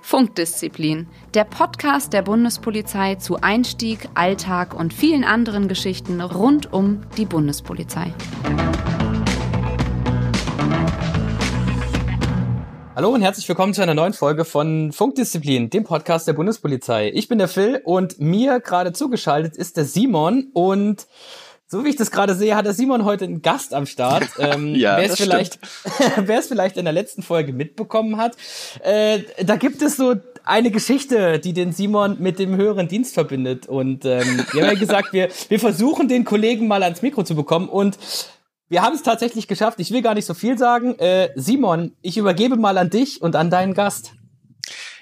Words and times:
Funkdisziplin, 0.00 1.08
der 1.34 1.44
Podcast 1.44 2.12
der 2.12 2.22
Bundespolizei 2.22 3.14
zu 3.14 3.40
Einstieg, 3.40 4.08
Alltag 4.14 4.74
und 4.74 4.92
vielen 4.92 5.24
anderen 5.24 5.68
Geschichten 5.68 6.20
rund 6.20 6.72
um 6.72 7.02
die 7.16 7.26
Bundespolizei. 7.26 8.12
Hallo 12.96 13.10
und 13.10 13.22
herzlich 13.22 13.48
willkommen 13.48 13.72
zu 13.72 13.80
einer 13.82 13.94
neuen 13.94 14.12
Folge 14.12 14.44
von 14.44 14.92
Funkdisziplin, 14.92 15.70
dem 15.70 15.84
Podcast 15.84 16.26
der 16.28 16.32
Bundespolizei. 16.34 17.10
Ich 17.14 17.28
bin 17.28 17.38
der 17.38 17.48
Phil 17.48 17.80
und 17.84 18.20
mir 18.20 18.60
gerade 18.60 18.92
zugeschaltet 18.92 19.56
ist 19.56 19.76
der 19.76 19.84
Simon 19.84 20.50
und 20.52 21.06
so 21.70 21.84
wie 21.84 21.90
ich 21.90 21.96
das 21.96 22.10
gerade 22.10 22.34
sehe, 22.34 22.56
hat 22.56 22.66
der 22.66 22.74
Simon 22.74 23.04
heute 23.04 23.24
einen 23.24 23.42
Gast 23.42 23.72
am 23.74 23.86
Start. 23.86 24.28
Ähm, 24.40 24.74
ja, 24.74 24.96
wer 24.96 25.10
es 25.10 25.16
vielleicht, 25.16 25.58
wer 26.16 26.38
es 26.38 26.46
vielleicht 26.46 26.78
in 26.78 26.84
der 26.84 26.94
letzten 26.94 27.22
Folge 27.22 27.52
mitbekommen 27.52 28.16
hat, 28.16 28.36
äh, 28.82 29.20
da 29.44 29.56
gibt 29.56 29.82
es 29.82 29.96
so 29.96 30.14
eine 30.44 30.70
Geschichte, 30.70 31.38
die 31.38 31.52
den 31.52 31.72
Simon 31.72 32.16
mit 32.20 32.38
dem 32.38 32.56
höheren 32.56 32.88
Dienst 32.88 33.12
verbindet. 33.12 33.66
Und 33.66 34.06
ähm, 34.06 34.44
wir 34.52 34.62
haben 34.62 34.72
ja 34.72 34.78
gesagt, 34.78 35.12
wir, 35.12 35.28
wir 35.48 35.60
versuchen 35.60 36.08
den 36.08 36.24
Kollegen 36.24 36.68
mal 36.68 36.82
ans 36.82 37.02
Mikro 37.02 37.22
zu 37.22 37.34
bekommen 37.34 37.68
und 37.68 37.98
wir 38.68 38.82
haben 38.82 38.94
es 38.94 39.02
tatsächlich 39.02 39.46
geschafft. 39.46 39.78
Ich 39.78 39.90
will 39.90 40.00
gar 40.00 40.14
nicht 40.14 40.26
so 40.26 40.32
viel 40.32 40.56
sagen. 40.56 40.98
Äh, 40.98 41.28
Simon, 41.34 41.92
ich 42.00 42.16
übergebe 42.16 42.56
mal 42.56 42.78
an 42.78 42.88
dich 42.88 43.20
und 43.20 43.36
an 43.36 43.50
deinen 43.50 43.74
Gast. 43.74 44.12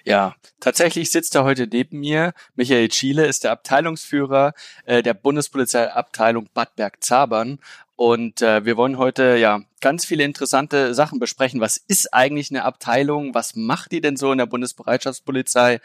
Ja, 0.09 0.37
tatsächlich 0.59 1.11
sitzt 1.11 1.35
er 1.35 1.45
heute 1.45 1.67
neben 1.67 2.01
mir. 2.01 2.33
Michael 2.55 2.91
Schiele 2.91 3.27
ist 3.27 3.45
der 3.45 3.53
Abteilungsführer 3.53 4.55
äh, 4.87 5.03
der 5.03 5.13
Bundespolizeiabteilung 5.13 6.49
Bad 6.55 6.77
Bergzabern. 6.77 7.59
Und 7.99 8.43
äh, 8.43 8.65
wir 8.65 8.77
wollen 8.77 8.97
heute 8.97 9.39
ja 9.39 9.61
ganz 9.81 10.05
viele 10.05 10.23
interessante 10.23 10.95
Sachen 10.95 11.19
besprechen. 11.19 11.61
Was 11.61 11.77
ist 11.79 12.15
eigentlich 12.15 12.49
eine 12.49 12.63
Abteilung? 12.63 13.35
Was 13.35 13.57
macht 13.57 13.91
die 13.91 14.01
denn 14.01 14.17
so 14.17 14.31
in 14.31 14.39
der 14.39 14.47
Bundesbereitschaftspolizei? 14.47 15.81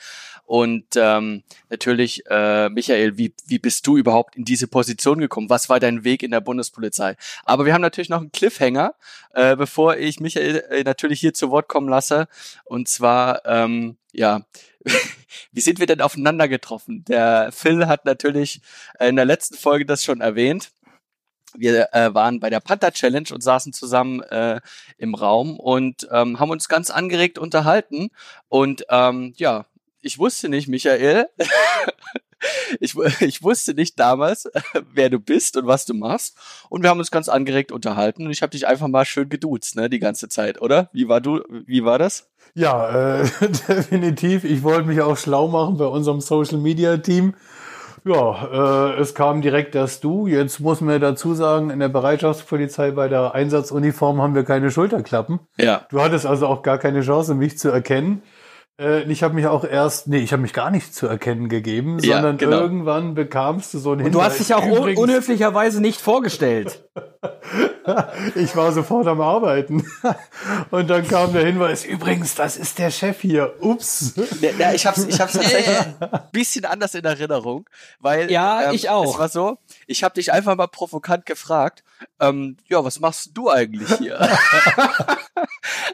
Und 0.45 0.85
ähm, 0.95 1.41
natürlich, 1.71 2.21
äh, 2.29 2.69
Michael, 2.69 3.17
wie, 3.17 3.33
wie 3.47 3.57
bist 3.57 3.87
du 3.87 3.97
überhaupt 3.97 4.35
in 4.35 4.45
diese 4.45 4.67
Position 4.67 5.17
gekommen? 5.17 5.49
Was 5.49 5.69
war 5.69 5.79
dein 5.79 6.03
Weg 6.03 6.21
in 6.21 6.29
der 6.29 6.41
Bundespolizei? 6.41 7.15
Aber 7.45 7.65
wir 7.65 7.73
haben 7.73 7.81
natürlich 7.81 8.09
noch 8.09 8.21
einen 8.21 8.31
Cliffhanger, 8.31 8.93
äh, 9.33 9.55
bevor 9.55 9.97
ich 9.97 10.19
Michael 10.19 10.63
äh, 10.69 10.83
natürlich 10.83 11.19
hier 11.19 11.33
zu 11.33 11.49
Wort 11.49 11.67
kommen 11.67 11.89
lasse. 11.89 12.27
Und 12.63 12.87
zwar, 12.89 13.43
ähm, 13.47 13.97
ja, 14.11 14.45
wie 15.51 15.61
sind 15.61 15.79
wir 15.79 15.87
denn 15.87 15.99
aufeinander 16.01 16.47
getroffen? 16.47 17.05
Der 17.05 17.51
Phil 17.51 17.87
hat 17.87 18.05
natürlich 18.05 18.61
in 18.99 19.15
der 19.15 19.25
letzten 19.25 19.55
Folge 19.55 19.87
das 19.87 20.03
schon 20.03 20.21
erwähnt 20.21 20.69
wir 21.55 21.93
äh, 21.93 22.13
waren 22.13 22.39
bei 22.39 22.49
der 22.49 22.59
Panther 22.59 22.91
Challenge 22.91 23.29
und 23.33 23.41
saßen 23.41 23.73
zusammen 23.73 24.21
äh, 24.21 24.61
im 24.97 25.15
Raum 25.15 25.59
und 25.59 26.07
ähm, 26.11 26.39
haben 26.39 26.51
uns 26.51 26.67
ganz 26.67 26.89
angeregt 26.89 27.37
unterhalten. 27.37 28.09
Und 28.49 28.85
ähm, 28.89 29.33
ja, 29.37 29.65
ich 30.01 30.19
wusste 30.19 30.49
nicht, 30.49 30.67
Michael, 30.67 31.27
ich, 32.79 32.95
ich 33.21 33.43
wusste 33.43 33.73
nicht 33.73 33.99
damals, 33.99 34.49
wer 34.93 35.09
du 35.09 35.19
bist 35.19 35.57
und 35.57 35.67
was 35.67 35.85
du 35.85 35.93
machst. 35.93 36.37
Und 36.69 36.83
wir 36.83 36.89
haben 36.89 36.99
uns 36.99 37.11
ganz 37.11 37.29
angeregt 37.29 37.71
unterhalten 37.71 38.25
und 38.25 38.31
ich 38.31 38.41
habe 38.41 38.51
dich 38.51 38.67
einfach 38.67 38.87
mal 38.87 39.05
schön 39.05 39.29
geduzt, 39.29 39.75
ne, 39.75 39.89
die 39.89 39.99
ganze 39.99 40.29
Zeit, 40.29 40.61
oder? 40.61 40.89
Wie 40.93 41.07
war 41.07 41.21
du, 41.21 41.41
wie 41.65 41.83
war 41.83 41.99
das? 41.99 42.29
Ja, 42.55 43.21
äh, 43.21 43.29
definitiv. 43.67 44.43
Ich 44.43 44.63
wollte 44.63 44.87
mich 44.87 45.01
auch 45.01 45.17
schlau 45.17 45.47
machen 45.47 45.77
bei 45.77 45.85
unserem 45.85 46.21
Social 46.21 46.57
Media 46.57 46.97
Team 46.97 47.33
ja, 48.05 48.93
äh, 48.93 48.99
es 48.99 49.15
kam 49.15 49.41
direkt 49.41 49.75
das 49.75 49.99
Du. 49.99 50.27
Jetzt 50.27 50.59
muss 50.59 50.81
man 50.81 50.99
dazu 50.99 51.33
sagen, 51.33 51.69
in 51.69 51.79
der 51.79 51.89
Bereitschaftspolizei 51.89 52.91
bei 52.91 53.07
der 53.07 53.33
Einsatzuniform 53.33 54.21
haben 54.21 54.35
wir 54.35 54.43
keine 54.43 54.71
Schulterklappen. 54.71 55.39
Ja. 55.57 55.85
Du 55.89 56.01
hattest 56.01 56.25
also 56.25 56.47
auch 56.47 56.63
gar 56.63 56.77
keine 56.77 57.01
Chance, 57.01 57.35
mich 57.35 57.57
zu 57.57 57.69
erkennen. 57.69 58.21
Äh, 58.79 59.03
ich 59.03 59.21
habe 59.21 59.35
mich 59.35 59.45
auch 59.45 59.63
erst, 59.63 60.07
nee, 60.07 60.17
ich 60.17 60.31
habe 60.31 60.41
mich 60.41 60.53
gar 60.53 60.71
nicht 60.71 60.95
zu 60.95 61.05
erkennen 61.07 61.47
gegeben, 61.47 61.99
Ja, 61.99 62.15
sondern 62.15 62.37
genau. 62.37 62.59
irgendwann 62.59 63.13
bekamst 63.13 63.73
du 63.73 63.79
so 63.79 63.91
einen 63.91 64.05
Und 64.05 64.11
du 64.13 64.23
hast 64.23 64.39
dich 64.39 64.53
auch 64.53 64.65
un 64.65 64.77
Übrigens, 64.77 64.99
unhöflicherweise 64.99 65.79
nicht 65.79 66.01
vorgestellt. 66.01 66.83
ich 68.35 68.55
war 68.55 68.71
sofort 68.71 69.07
am 69.07 69.21
Arbeiten. 69.21 69.85
Und 70.71 70.89
dann 70.89 71.07
kam 71.07 71.33
der 71.33 71.45
Hinweis, 71.45 71.85
übrigens, 71.85 72.33
das 72.33 72.57
ist 72.57 72.79
der 72.79 72.89
Chef 72.89 73.21
hier. 73.21 73.53
Ups. 73.59 74.15
Ja, 74.41 74.49
ja, 74.57 74.73
ich 74.73 74.85
hab's, 74.87 75.05
ich 75.05 75.21
hab's 75.21 75.33
tatsächlich 75.33 75.77
ein 75.99 76.21
bisschen 76.31 76.65
anders 76.65 76.95
in 76.95 77.05
Erinnerung, 77.05 77.69
weil 77.99 78.31
Ja, 78.31 78.69
ähm, 78.69 78.75
ich 78.75 78.89
auch. 78.89 79.13
Es 79.13 79.19
war 79.19 79.29
so, 79.29 79.57
ich 79.85 80.03
habe 80.03 80.15
dich 80.15 80.33
einfach 80.33 80.55
mal 80.55 80.67
provokant 80.67 81.25
gefragt, 81.27 81.83
ähm, 82.19 82.57
ja, 82.67 82.83
was 82.83 82.99
machst 82.99 83.31
du 83.33 83.49
eigentlich 83.49 83.91
hier? 83.97 84.19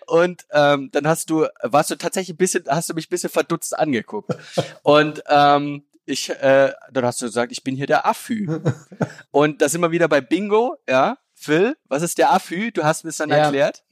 Und 0.08 0.46
ähm, 0.52 0.90
dann 0.92 1.08
hast 1.08 1.30
du, 1.30 1.48
warst 1.62 1.92
du 1.92 1.96
tatsächlich 1.96 2.34
ein 2.36 2.38
bisschen, 2.38 2.64
hast 2.68 2.90
du 2.90 2.94
mich 2.94 3.08
ein 3.08 3.10
bisschen 3.10 3.30
verdutzt 3.30 3.78
angeguckt. 3.78 4.36
Und 4.84 5.24
ähm, 5.28 5.84
ich, 6.06 6.30
äh, 6.30 6.74
dann 6.92 7.06
hast 7.06 7.22
du 7.22 7.28
gesagt, 7.28 7.52
ich 7.52 7.64
bin 7.64 7.76
hier 7.76 7.88
der 7.88 8.06
Afü. 8.06 8.60
Und 9.32 9.62
da 9.62 9.70
sind 9.70 9.82
wir 9.82 9.92
wieder 9.92 10.08
bei 10.08 10.22
Bingo, 10.22 10.78
ja. 10.88 11.18
Phil, 11.36 11.78
was 11.88 12.02
ist 12.02 12.18
der 12.18 12.32
Afü? 12.34 12.72
Du 12.72 12.84
hast 12.84 13.04
mir 13.04 13.12
es 13.12 13.18
dann 13.18 13.30
Ja. 13.30 13.38
erklärt. 13.38 13.84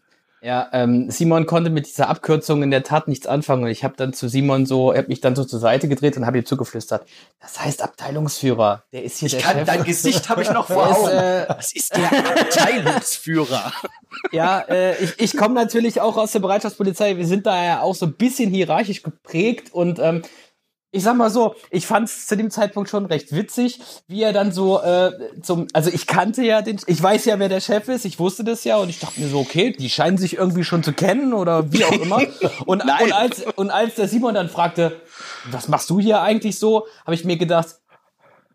Ja, 0.48 0.70
ähm, 0.72 1.12
Simon 1.12 1.46
konnte 1.46 1.70
mit 1.70 1.88
dieser 1.88 2.08
Abkürzung 2.08 2.64
in 2.64 2.72
der 2.72 2.82
Tat 2.82 3.10
nichts 3.10 3.28
anfangen 3.28 3.66
und 3.66 3.70
ich 3.70 3.84
habe 3.84 3.96
dann 3.98 4.14
zu 4.14 4.30
Simon 4.30 4.66
so, 4.66 4.94
er 4.94 5.00
hat 5.00 5.10
mich 5.10 5.20
dann 5.20 5.36
so 5.36 5.44
zur 5.44 5.60
Seite 5.60 5.90
gedreht 5.90 6.16
und 6.16 6.26
habe 6.26 6.38
ihm 6.38 6.46
zugeflüstert. 6.46 7.06
Das 7.42 7.60
heißt 7.60 7.84
Abteilungsführer. 7.84 8.82
Der 8.94 9.04
ist 9.04 9.18
hier 9.18 9.26
Ich 9.26 9.34
der 9.34 9.42
kann, 9.42 9.58
Chef. 9.58 9.68
dein 9.68 9.84
Gesicht 9.84 10.30
habe 10.30 10.44
ich 10.44 10.50
noch 10.50 10.68
vor 10.72 10.88
Augen. 10.88 11.10
äh, 11.10 11.48
Das 11.50 11.74
ist 11.74 11.94
der 11.98 12.06
Abteilungsführer. 12.14 13.74
Ja, 14.32 14.60
äh, 14.70 14.96
ich, 15.04 15.20
ich 15.20 15.36
komme 15.36 15.54
natürlich 15.54 16.00
auch 16.00 16.16
aus 16.16 16.32
der 16.32 16.40
Bereitschaftspolizei. 16.40 17.18
Wir 17.18 17.28
sind 17.28 17.46
da 17.46 17.62
ja 17.66 17.82
auch 17.82 17.96
so 17.96 18.06
ein 18.06 18.14
bisschen 18.14 18.50
hierarchisch 18.50 19.04
geprägt 19.04 19.74
und 19.74 20.00
ähm, 20.00 20.22
ich 20.92 21.04
sag 21.04 21.18
mal 21.18 21.30
so, 21.30 21.56
ich 21.70 21.86
fand 21.86 22.08
es 22.08 22.28
zu 22.28 22.38
dem 22.38 22.50
Zeitpunkt 22.50 22.90
schon 22.90 23.06
recht 23.06 23.34
witzig, 23.34 23.80
wie 24.08 24.24
er 24.24 24.32
dann 24.32 24.52
so 24.52 24.82
äh, 24.82 25.12
zum, 25.42 25.68
also 25.74 25.90
ich 25.92 26.08
kannte 26.08 26.44
ja 26.44 26.62
den, 26.62 26.80
ich 26.88 27.02
weiß 27.02 27.26
ja, 27.26 27.38
wer 27.40 27.50
der 27.50 27.60
Chef 27.60 27.90
ist, 27.90 28.06
ich 28.06 28.20
wusste 28.20 28.44
das 28.46 28.64
ja 28.64 28.78
und 28.78 28.90
ich 28.90 29.00
dachte 29.00 29.20
mir 29.20 29.28
so, 29.28 29.40
okay, 29.40 29.76
die 29.78 29.90
scheinen 29.90 30.18
sich 30.18 30.38
irgendwie 30.38 30.64
schon 30.64 30.84
zu 30.84 30.94
kennen 30.94 31.34
oder 31.34 31.72
wie 31.74 31.84
auch 31.84 31.92
immer. 31.92 32.18
Und, 32.66 32.84
und, 32.84 33.14
als, 33.14 33.44
und 33.56 33.70
als 33.70 33.96
der 33.96 34.08
Simon 34.08 34.34
dann 34.34 34.50
fragte, 34.50 35.00
was 35.52 35.68
machst 35.68 35.90
du 35.90 36.00
hier 36.00 36.22
eigentlich 36.22 36.60
so, 36.60 36.88
habe 37.06 37.16
ich 37.16 37.24
mir 37.24 37.38
gedacht, 37.38 37.68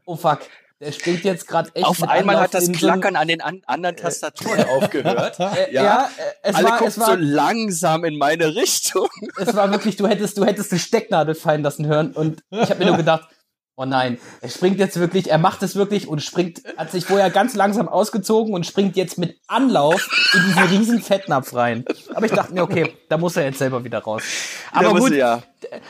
oh 0.05 0.17
fuck, 0.17 0.41
der 0.83 0.91
springt 0.91 1.23
jetzt 1.23 1.47
gerade 1.47 1.71
echt 1.75 1.87
Auf 1.87 2.03
einmal 2.03 2.41
hat 2.41 2.55
das 2.55 2.71
Klackern 2.73 3.15
an 3.15 3.29
den 3.29 3.41
an 3.41 3.63
anderen 3.67 3.97
Tastaturen 3.97 4.65
aufgehört. 4.65 5.39
Äh, 5.53 5.75
ja, 5.75 6.09
äh, 6.17 6.23
es 6.43 6.57
Alle 6.57 6.69
war, 6.69 6.79
gucken 6.79 6.89
es 6.89 6.99
war, 6.99 7.07
so 7.07 7.15
langsam 7.17 8.05
in 8.05 8.17
meine 8.17 8.55
Richtung. 8.55 9.09
es 9.37 9.55
war 9.55 9.71
wirklich, 9.71 9.97
du 9.97 10.07
hättest, 10.07 10.39
du 10.39 10.45
hättest 10.45 10.73
eine 10.73 10.79
Stecknadel 10.79 11.35
fallen 11.35 11.63
lassen 11.63 11.87
hören 11.87 12.13
und 12.13 12.43
ich 12.51 12.71
habe 12.71 12.77
mir 12.77 12.87
nur 12.87 12.97
gedacht, 12.97 13.29
oh 13.83 13.85
nein, 13.85 14.19
er 14.41 14.49
springt 14.49 14.79
jetzt 14.79 14.99
wirklich, 14.99 15.31
er 15.31 15.39
macht 15.39 15.63
es 15.63 15.75
wirklich 15.75 16.07
und 16.07 16.23
springt, 16.23 16.63
hat 16.77 16.91
sich 16.93 17.05
vorher 17.05 17.31
ganz 17.31 17.55
langsam 17.55 17.89
ausgezogen 17.89 18.55
und 18.55 18.65
springt 18.65 18.97
jetzt 18.97 19.19
mit 19.19 19.37
Anlauf 19.49 20.09
in 20.35 20.41
diesen 20.47 20.63
riesen 20.79 21.03
Fettnapf 21.03 21.55
rein. 21.55 21.85
Aber 22.15 22.27
ich 22.27 22.33
dachte 22.33 22.55
mir, 22.55 22.63
okay, 22.63 22.93
da 23.09 23.19
muss 23.19 23.37
er 23.37 23.45
jetzt 23.45 23.59
selber 23.59 23.83
wieder 23.85 23.99
raus. 23.99 24.23
Aber 24.73 24.95
gut, 24.95 25.13
ja. 25.13 25.43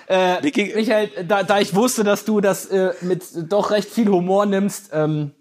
äh, 0.06 0.41
Michael, 0.42 1.10
da, 1.28 1.42
da 1.42 1.60
ich 1.60 1.75
wusste, 1.75 2.03
dass 2.04 2.25
du 2.25 2.41
das 2.41 2.66
äh, 2.66 2.92
mit 3.03 3.22
doch 3.53 3.70
recht 3.70 3.91
viel 3.91 4.09
Humor 4.09 4.47
nimmst, 4.47 4.91
ähm, 4.92 5.32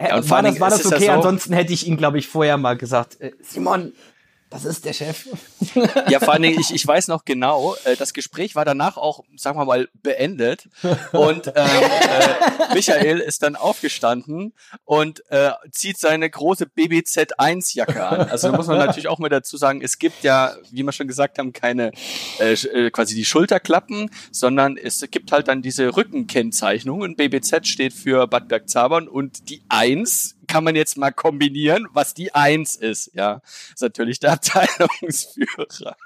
Ja, 0.00 0.28
war 0.30 0.42
das, 0.42 0.60
war 0.60 0.70
das 0.70 0.86
okay? 0.86 1.06
so- 1.06 1.12
Ansonsten 1.12 1.52
hätte 1.52 1.72
ich 1.72 1.86
ihn, 1.86 1.96
glaube 1.96 2.18
ich, 2.18 2.28
vorher 2.28 2.56
mal 2.56 2.76
gesagt, 2.76 3.20
äh, 3.20 3.32
Simon, 3.42 3.92
das 4.50 4.64
ist 4.64 4.84
der 4.84 4.92
Chef. 4.92 5.28
Ja, 6.08 6.18
vor 6.18 6.32
allen 6.32 6.42
Dingen, 6.42 6.58
ich, 6.60 6.74
ich 6.74 6.84
weiß 6.84 7.06
noch 7.06 7.24
genau, 7.24 7.76
äh, 7.84 7.94
das 7.94 8.12
Gespräch 8.12 8.56
war 8.56 8.64
danach 8.64 8.96
auch, 8.96 9.22
sagen 9.36 9.58
wir 9.58 9.64
mal, 9.64 9.88
beendet. 10.02 10.68
Und 11.12 11.46
ähm, 11.46 11.54
äh, 11.54 12.74
Michael 12.74 13.20
ist 13.20 13.44
dann 13.44 13.54
aufgestanden 13.54 14.52
und 14.84 15.22
äh, 15.30 15.52
zieht 15.70 15.98
seine 15.98 16.28
große 16.28 16.64
BBZ1-Jacke 16.64 18.04
an. 18.04 18.20
Also 18.30 18.50
da 18.50 18.56
muss 18.56 18.66
man 18.66 18.78
natürlich 18.78 19.08
auch 19.08 19.20
mal 19.20 19.28
dazu 19.28 19.56
sagen, 19.56 19.82
es 19.82 19.98
gibt 19.98 20.24
ja, 20.24 20.56
wie 20.70 20.82
wir 20.82 20.92
schon 20.92 21.06
gesagt 21.06 21.38
haben, 21.38 21.52
keine 21.52 21.92
äh, 22.40 22.54
äh, 22.54 22.90
quasi 22.90 23.14
die 23.14 23.24
Schulterklappen, 23.24 24.10
sondern 24.32 24.76
es 24.76 25.00
gibt 25.10 25.30
halt 25.30 25.46
dann 25.46 25.62
diese 25.62 25.96
Rückenkennzeichnung. 25.96 27.02
Und 27.02 27.16
BBZ 27.16 27.68
steht 27.68 27.92
für 27.92 28.26
Bad 28.26 28.48
Bergzabern 28.48 29.06
und 29.06 29.48
die 29.48 29.62
1 29.68 30.39
kann 30.50 30.64
man 30.64 30.74
jetzt 30.74 30.96
mal 30.96 31.12
kombinieren, 31.12 31.86
was 31.92 32.14
die 32.14 32.34
1 32.34 32.76
ist. 32.76 33.12
Ja, 33.14 33.40
ist 33.72 33.82
natürlich 33.82 34.20
der 34.20 34.32
Abteilungsführer. 34.34 35.96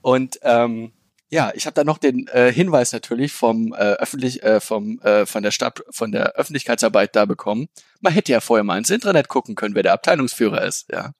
Und 0.00 0.38
ähm, 0.42 0.92
ja, 1.30 1.50
ich 1.54 1.66
habe 1.66 1.74
da 1.74 1.84
noch 1.84 1.98
den 1.98 2.28
äh, 2.28 2.52
Hinweis 2.52 2.92
natürlich 2.92 3.32
vom 3.32 3.72
äh, 3.72 3.76
öffentlich 3.76 4.42
äh, 4.42 4.60
vom 4.60 5.00
äh, 5.00 5.24
von 5.26 5.42
der 5.42 5.50
Stadt 5.50 5.82
von 5.90 6.12
der 6.12 6.32
Öffentlichkeitsarbeit 6.32 7.16
da 7.16 7.24
bekommen. 7.24 7.68
Man 8.00 8.12
hätte 8.12 8.32
ja 8.32 8.40
vorher 8.40 8.64
mal 8.64 8.78
ins 8.78 8.90
Internet 8.90 9.28
gucken 9.28 9.54
können, 9.54 9.74
wer 9.74 9.82
der 9.82 9.94
Abteilungsführer 9.94 10.62
ist. 10.62 10.90
Ja, 10.92 11.12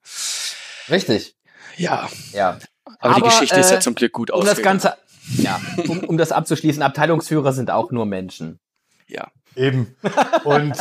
Richtig. 0.89 1.35
ja. 1.77 2.07
Ja. 2.31 2.59
Aber, 2.99 3.15
die 3.15 3.21
Aber, 3.21 3.29
Geschichte 3.29 3.59
ist 3.59 3.71
ja 3.71 3.77
äh, 3.77 3.81
zum 3.81 3.95
Glück 3.95 4.11
gut 4.11 4.29
Um 4.29 4.41
das 4.41 4.51
ausgegangen. 4.51 4.81
Ganze, 4.81 4.97
ja, 5.41 5.59
um, 5.87 6.03
um 6.03 6.17
das 6.17 6.31
abzuschließen, 6.31 6.83
Abteilungsführer 6.83 7.53
sind 7.53 7.71
auch 7.71 7.91
nur 7.91 8.05
Menschen. 8.05 8.59
Ja. 9.07 9.31
Eben. 9.55 9.95
Und 10.43 10.75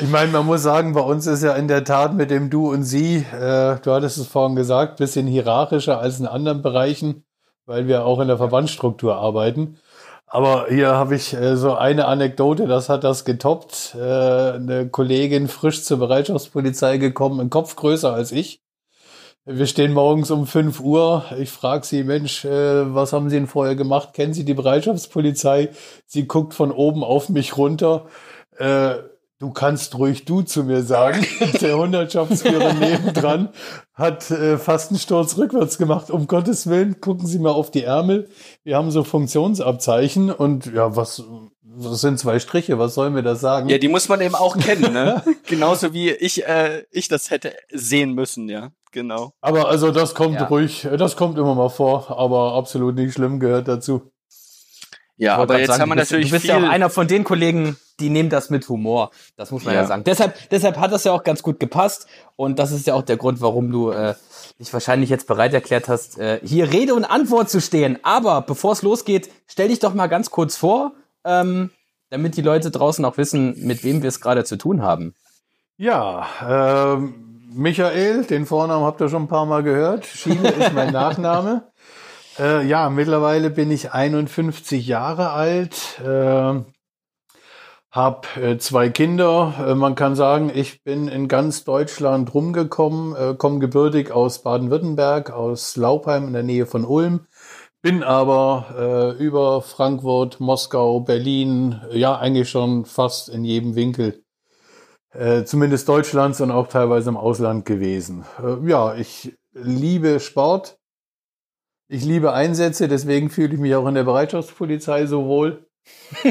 Ich 0.00 0.08
meine, 0.08 0.30
man 0.30 0.46
muss 0.46 0.62
sagen, 0.62 0.92
bei 0.94 1.00
uns 1.00 1.26
ist 1.26 1.42
ja 1.42 1.54
in 1.54 1.68
der 1.68 1.84
Tat 1.84 2.14
mit 2.14 2.30
dem 2.30 2.50
Du 2.50 2.70
und 2.70 2.84
Sie, 2.84 3.16
äh, 3.16 3.76
du 3.82 3.92
hattest 3.92 4.18
es 4.18 4.26
vorhin 4.26 4.56
gesagt, 4.56 4.96
bisschen 4.96 5.26
hierarchischer 5.26 5.98
als 5.98 6.20
in 6.20 6.26
anderen 6.26 6.62
Bereichen, 6.62 7.24
weil 7.66 7.86
wir 7.86 8.04
auch 8.04 8.20
in 8.20 8.28
der 8.28 8.38
Verbandsstruktur 8.38 9.16
arbeiten. 9.16 9.78
Aber 10.26 10.66
hier 10.68 10.92
habe 10.92 11.14
ich 11.14 11.34
äh, 11.34 11.56
so 11.56 11.74
eine 11.74 12.06
Anekdote, 12.06 12.66
das 12.66 12.88
hat 12.88 13.04
das 13.04 13.24
getoppt. 13.24 13.94
Äh, 13.94 14.00
eine 14.00 14.88
Kollegin 14.88 15.48
frisch 15.48 15.84
zur 15.84 15.98
Bereitschaftspolizei 15.98 16.96
gekommen, 16.96 17.38
ein 17.40 17.50
Kopf 17.50 17.76
größer 17.76 18.14
als 18.14 18.32
ich. 18.32 18.62
Wir 19.44 19.66
stehen 19.66 19.92
morgens 19.92 20.30
um 20.30 20.46
5 20.46 20.80
Uhr. 20.80 21.24
Ich 21.38 21.50
frage 21.50 21.84
sie, 21.84 22.04
Mensch, 22.04 22.44
äh, 22.44 22.94
was 22.94 23.12
haben 23.12 23.28
Sie 23.28 23.36
denn 23.36 23.48
vorher 23.48 23.74
gemacht? 23.74 24.14
Kennen 24.14 24.32
Sie 24.32 24.44
die 24.44 24.54
Bereitschaftspolizei? 24.54 25.70
Sie 26.06 26.26
guckt 26.28 26.54
von 26.54 26.70
oben 26.70 27.04
auf 27.04 27.28
mich 27.28 27.56
runter. 27.58 28.06
Äh, 28.56 28.94
du 29.42 29.50
kannst 29.50 29.98
ruhig 29.98 30.24
du 30.24 30.42
zu 30.42 30.62
mir 30.62 30.82
sagen. 30.82 31.26
Der 31.60 31.76
Hundertschaftsführer 31.76 32.74
nebendran 32.74 33.48
hat 33.92 34.30
äh, 34.30 34.56
fast 34.56 34.90
einen 34.90 35.00
Sturz 35.00 35.36
rückwärts 35.36 35.78
gemacht. 35.78 36.10
Um 36.10 36.28
Gottes 36.28 36.68
Willen, 36.68 37.00
gucken 37.00 37.26
Sie 37.26 37.40
mal 37.40 37.50
auf 37.50 37.72
die 37.72 37.82
Ärmel. 37.82 38.28
Wir 38.62 38.76
haben 38.76 38.92
so 38.92 39.02
Funktionsabzeichen 39.02 40.30
und 40.30 40.66
ja, 40.66 40.94
was, 40.94 41.24
das 41.60 42.00
sind 42.00 42.20
zwei 42.20 42.38
Striche, 42.38 42.78
was 42.78 42.94
sollen 42.94 43.16
wir 43.16 43.22
da 43.22 43.34
sagen? 43.34 43.68
Ja, 43.68 43.78
die 43.78 43.88
muss 43.88 44.08
man 44.08 44.20
eben 44.20 44.36
auch 44.36 44.56
kennen, 44.56 44.92
ne? 44.92 45.22
Genauso 45.48 45.92
wie 45.92 46.10
ich, 46.10 46.46
äh, 46.46 46.84
ich 46.92 47.08
das 47.08 47.30
hätte 47.30 47.52
sehen 47.72 48.14
müssen, 48.14 48.48
ja 48.48 48.70
genau. 48.92 49.32
Aber 49.40 49.68
also 49.68 49.90
das 49.90 50.14
kommt 50.14 50.36
ja. 50.36 50.44
ruhig, 50.44 50.86
das 50.96 51.16
kommt 51.16 51.36
immer 51.36 51.56
mal 51.56 51.70
vor, 51.70 52.16
aber 52.16 52.54
absolut 52.54 52.94
nicht 52.94 53.14
schlimm 53.14 53.40
gehört 53.40 53.66
dazu. 53.66 54.12
Ja, 55.16 55.36
aber 55.36 55.58
jetzt 55.58 55.68
sagen, 55.68 55.82
haben 55.82 55.88
wir 55.90 55.94
natürlich. 55.96 56.30
Du 56.30 56.32
bist 56.32 56.46
ja 56.46 56.58
auch 56.58 56.68
einer 56.68 56.90
von 56.90 57.06
den 57.06 57.24
Kollegen, 57.24 57.76
die 58.02 58.10
nehmen 58.10 58.28
das 58.28 58.50
mit 58.50 58.68
Humor. 58.68 59.10
Das 59.36 59.50
muss 59.50 59.64
man 59.64 59.74
ja, 59.74 59.82
ja 59.82 59.86
sagen. 59.86 60.04
Deshalb, 60.04 60.34
deshalb 60.50 60.76
hat 60.78 60.92
das 60.92 61.04
ja 61.04 61.12
auch 61.12 61.24
ganz 61.24 61.42
gut 61.42 61.58
gepasst. 61.60 62.06
Und 62.36 62.58
das 62.58 62.72
ist 62.72 62.86
ja 62.86 62.94
auch 62.94 63.02
der 63.02 63.16
Grund, 63.16 63.40
warum 63.40 63.70
du 63.70 63.90
äh, 63.90 64.14
dich 64.58 64.72
wahrscheinlich 64.72 65.08
jetzt 65.10 65.26
bereit 65.26 65.54
erklärt 65.54 65.88
hast, 65.88 66.18
äh, 66.18 66.40
hier 66.42 66.72
Rede 66.72 66.94
und 66.94 67.04
Antwort 67.04 67.48
zu 67.48 67.60
stehen. 67.60 67.98
Aber 68.02 68.42
bevor 68.42 68.72
es 68.72 68.82
losgeht, 68.82 69.30
stell 69.46 69.68
dich 69.68 69.78
doch 69.78 69.94
mal 69.94 70.08
ganz 70.08 70.30
kurz 70.30 70.56
vor, 70.56 70.92
ähm, 71.24 71.70
damit 72.10 72.36
die 72.36 72.42
Leute 72.42 72.70
draußen 72.70 73.04
auch 73.04 73.16
wissen, 73.16 73.54
mit 73.64 73.84
wem 73.84 74.02
wir 74.02 74.08
es 74.08 74.20
gerade 74.20 74.44
zu 74.44 74.56
tun 74.56 74.82
haben. 74.82 75.14
Ja, 75.78 76.26
ähm, 76.46 77.48
Michael, 77.54 78.24
den 78.24 78.46
Vornamen 78.46 78.84
habt 78.84 79.00
ihr 79.00 79.08
schon 79.08 79.24
ein 79.24 79.28
paar 79.28 79.46
Mal 79.46 79.62
gehört. 79.62 80.06
Schiele 80.06 80.50
ist 80.50 80.72
mein 80.72 80.92
Nachname. 80.92 81.64
Äh, 82.38 82.66
ja, 82.66 82.88
mittlerweile 82.88 83.50
bin 83.50 83.70
ich 83.70 83.92
51 83.92 84.86
Jahre 84.86 85.30
alt, 85.30 86.00
äh, 86.00 86.60
habe 87.92 88.26
äh, 88.40 88.58
zwei 88.58 88.88
Kinder. 88.88 89.54
Äh, 89.64 89.74
man 89.76 89.94
kann 89.94 90.16
sagen, 90.16 90.50
ich 90.52 90.82
bin 90.82 91.06
in 91.06 91.28
ganz 91.28 91.62
Deutschland 91.64 92.34
rumgekommen, 92.34 93.14
äh, 93.14 93.34
komme 93.36 93.60
gebürtig 93.60 94.10
aus 94.10 94.42
Baden-Württemberg, 94.42 95.30
aus 95.30 95.76
Laupheim 95.76 96.26
in 96.26 96.32
der 96.32 96.42
Nähe 96.42 96.66
von 96.66 96.84
Ulm. 96.84 97.26
Bin 97.82 98.02
aber 98.02 99.14
äh, 99.18 99.22
über 99.22 99.60
Frankfurt, 99.62 100.40
Moskau, 100.40 101.00
Berlin, 101.00 101.80
ja 101.92 102.16
eigentlich 102.18 102.48
schon 102.48 102.84
fast 102.86 103.28
in 103.28 103.44
jedem 103.44 103.74
Winkel 103.76 104.22
äh, 105.12 105.44
zumindest 105.44 105.88
Deutschlands 105.88 106.40
und 106.40 106.50
auch 106.50 106.68
teilweise 106.68 107.10
im 107.10 107.16
Ausland 107.16 107.64
gewesen. 107.64 108.24
Äh, 108.42 108.68
ja, 108.68 108.94
ich 108.94 109.36
liebe 109.52 110.20
Sport. 110.20 110.78
Ich 111.88 112.04
liebe 112.04 112.32
Einsätze, 112.32 112.88
deswegen 112.88 113.28
fühle 113.28 113.54
ich 113.54 113.60
mich 113.60 113.74
auch 113.74 113.86
in 113.86 113.94
der 113.94 114.04
Bereitschaftspolizei 114.04 115.04
so 115.04 115.26
wohl. 115.26 115.66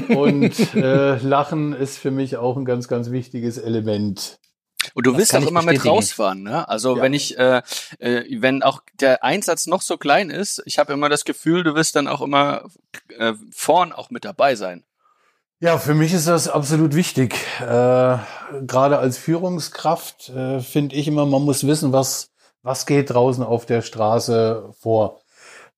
Und 0.10 0.74
äh, 0.76 1.18
Lachen 1.18 1.74
ist 1.74 1.98
für 1.98 2.12
mich 2.12 2.38
auch 2.38 2.58
ein 2.58 2.66
ganz, 2.66 2.88
ganz 2.88 3.12
wichtiges 3.12 3.58
Element. 3.58 4.40
Und 4.94 5.06
du 5.06 5.12
das 5.12 5.20
willst 5.20 5.36
auch 5.36 5.48
immer 5.48 5.62
mit 5.62 5.86
rausfahren, 5.86 6.44
ne? 6.44 6.68
Also 6.68 6.98
ja. 6.98 7.04
wenn 7.04 7.14
ich, 7.14 7.38
äh, 7.38 7.62
äh, 8.00 8.42
wenn 8.42 8.64
auch 8.64 8.82
der 9.00 9.24
Einsatz 9.24 9.68
noch 9.68 9.82
so 9.82 9.98
klein 9.98 10.30
ist, 10.30 10.62
ich 10.66 10.80
habe 10.80 10.94
immer 10.94 11.10
das 11.10 11.24
Gefühl, 11.24 11.64
du 11.64 11.76
wirst 11.76 11.96
dann 11.96 12.08
auch 12.08 12.22
immer 12.22 12.66
äh, 13.18 13.34
vorn 13.52 13.92
auch 13.92 14.10
mit 14.10 14.26
dabei 14.26 14.56
sein. 14.56 14.84
Ja, 15.60 15.78
für 15.78 15.94
mich 15.94 16.12
ist 16.14 16.28
das 16.28 16.48
absolut 16.48 16.96
wichtig. 16.96 17.36
Äh, 17.60 17.64
Gerade 17.64 18.98
als 18.98 19.20
Führungskraft 19.20 20.30
äh, 20.30 20.60
finde 20.60 20.96
ich 20.96 21.08
immer, 21.08 21.28
man 21.28 21.44
muss 21.44 21.68
wissen, 21.68 21.94
was, 21.94 22.32
was 22.64 22.88
geht 22.88 23.12
draußen 23.12 23.44
auf 23.44 23.68
der 23.68 23.84
Straße 23.84 24.72
vor. 24.80 25.21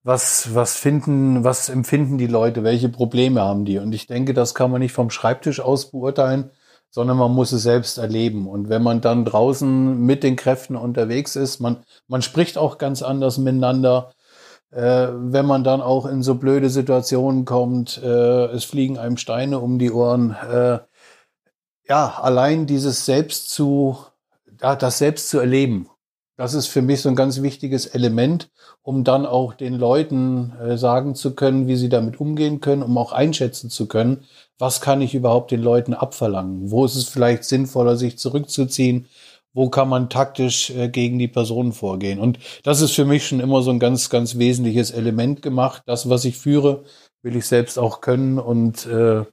Was, 0.04 0.54
was 0.54 0.76
finden, 0.76 1.44
was 1.44 1.70
empfinden 1.70 2.18
die 2.18 2.28
Leute? 2.28 2.64
Welche 2.64 2.90
Probleme 2.90 3.42
haben 3.42 3.66
die? 3.66 3.80
Und 3.80 3.94
ich 3.94 4.06
denke, 4.08 4.34
das 4.34 4.54
kann 4.54 4.70
man 4.72 4.82
nicht 4.82 4.92
vom 4.92 5.10
Schreibtisch 5.10 5.62
aus 5.62 5.92
beurteilen, 5.92 6.52
sondern 6.90 7.18
man 7.18 7.32
muss 7.32 7.54
es 7.54 7.64
selbst 7.64 7.98
erleben. 7.98 8.48
Und 8.48 8.70
wenn 8.70 8.84
man 8.84 9.02
dann 9.02 9.24
draußen 9.26 9.98
mit 9.98 10.24
den 10.24 10.36
Kräften 10.36 10.76
unterwegs 10.76 11.36
ist, 11.38 11.60
man, 11.60 11.78
man 12.08 12.22
spricht 12.22 12.58
auch 12.58 12.78
ganz 12.78 13.02
anders 13.02 13.38
miteinander 13.38 14.12
äh, 14.74 15.10
wenn 15.14 15.46
man 15.46 15.64
dann 15.64 15.82
auch 15.82 16.06
in 16.06 16.24
so 16.24 16.36
blöde 16.36 16.70
Situationen 16.70 17.46
kommt, 17.46 18.02
äh, 18.02 18.46
es 18.48 18.64
fliegen 18.64 18.98
einem 18.98 19.18
Steine 19.18 19.60
um 19.60 19.78
die 19.78 19.92
Ohren. 19.92 20.32
Äh, 20.32 20.80
ja, 21.88 22.20
allein 22.22 22.66
dieses 22.66 23.06
Selbst 23.06 23.50
zu, 23.52 23.98
ja, 24.62 24.76
das 24.76 24.98
Selbst 24.98 25.30
zu 25.30 25.40
erleben, 25.40 25.90
das 26.44 26.54
ist 26.54 26.68
für 26.68 26.82
mich 26.82 27.02
so 27.02 27.08
ein 27.08 27.16
ganz 27.16 27.42
wichtiges 27.42 27.86
Element, 27.86 28.50
um 28.82 29.06
dann 29.06 29.26
auch 29.26 29.54
den 29.54 29.76
Leuten 29.76 30.52
äh, 30.60 30.78
sagen 30.78 31.16
zu 31.16 31.36
können, 31.36 31.68
wie 31.70 31.78
sie 31.78 31.88
damit 31.88 32.20
umgehen 32.20 32.60
können, 32.60 32.84
um 32.84 32.98
auch 32.98 33.14
einschätzen 33.14 33.70
zu 33.70 33.88
können, 33.88 34.26
was 34.58 34.82
kann 34.82 35.00
ich 35.00 35.16
überhaupt 35.16 35.52
den 35.52 35.62
Leuten 35.62 35.94
abverlangen? 35.94 36.70
Wo 36.70 36.84
ist 36.84 36.96
es 36.96 37.08
vielleicht 37.08 37.46
sinnvoller, 37.46 37.96
sich 37.96 38.18
zurückzuziehen? 38.18 39.08
wo 39.56 39.70
kann 39.70 39.88
man 39.88 40.10
taktisch 40.10 40.72
äh, 40.72 40.90
gegen 40.90 41.20
die 41.20 41.28
Person 41.28 41.74
vorgehen. 41.74 42.20
Und 42.20 42.40
das 42.64 42.82
ist 42.82 42.94
für 42.94 43.06
mich 43.06 43.28
schon 43.28 43.40
immer 43.40 43.62
so 43.62 43.70
ein 43.70 43.80
ganz, 43.80 44.10
ganz 44.10 44.40
wesentliches 44.40 44.90
Element 44.90 45.44
gemacht. 45.44 45.84
Das, 45.86 46.10
was 46.10 46.26
ich 46.26 46.38
führe, 46.38 46.86
will 47.22 47.36
ich 47.36 47.46
selbst 47.46 47.78
auch 47.78 48.02
können 48.02 48.40
und 48.40 48.88
äh, 48.88 49.26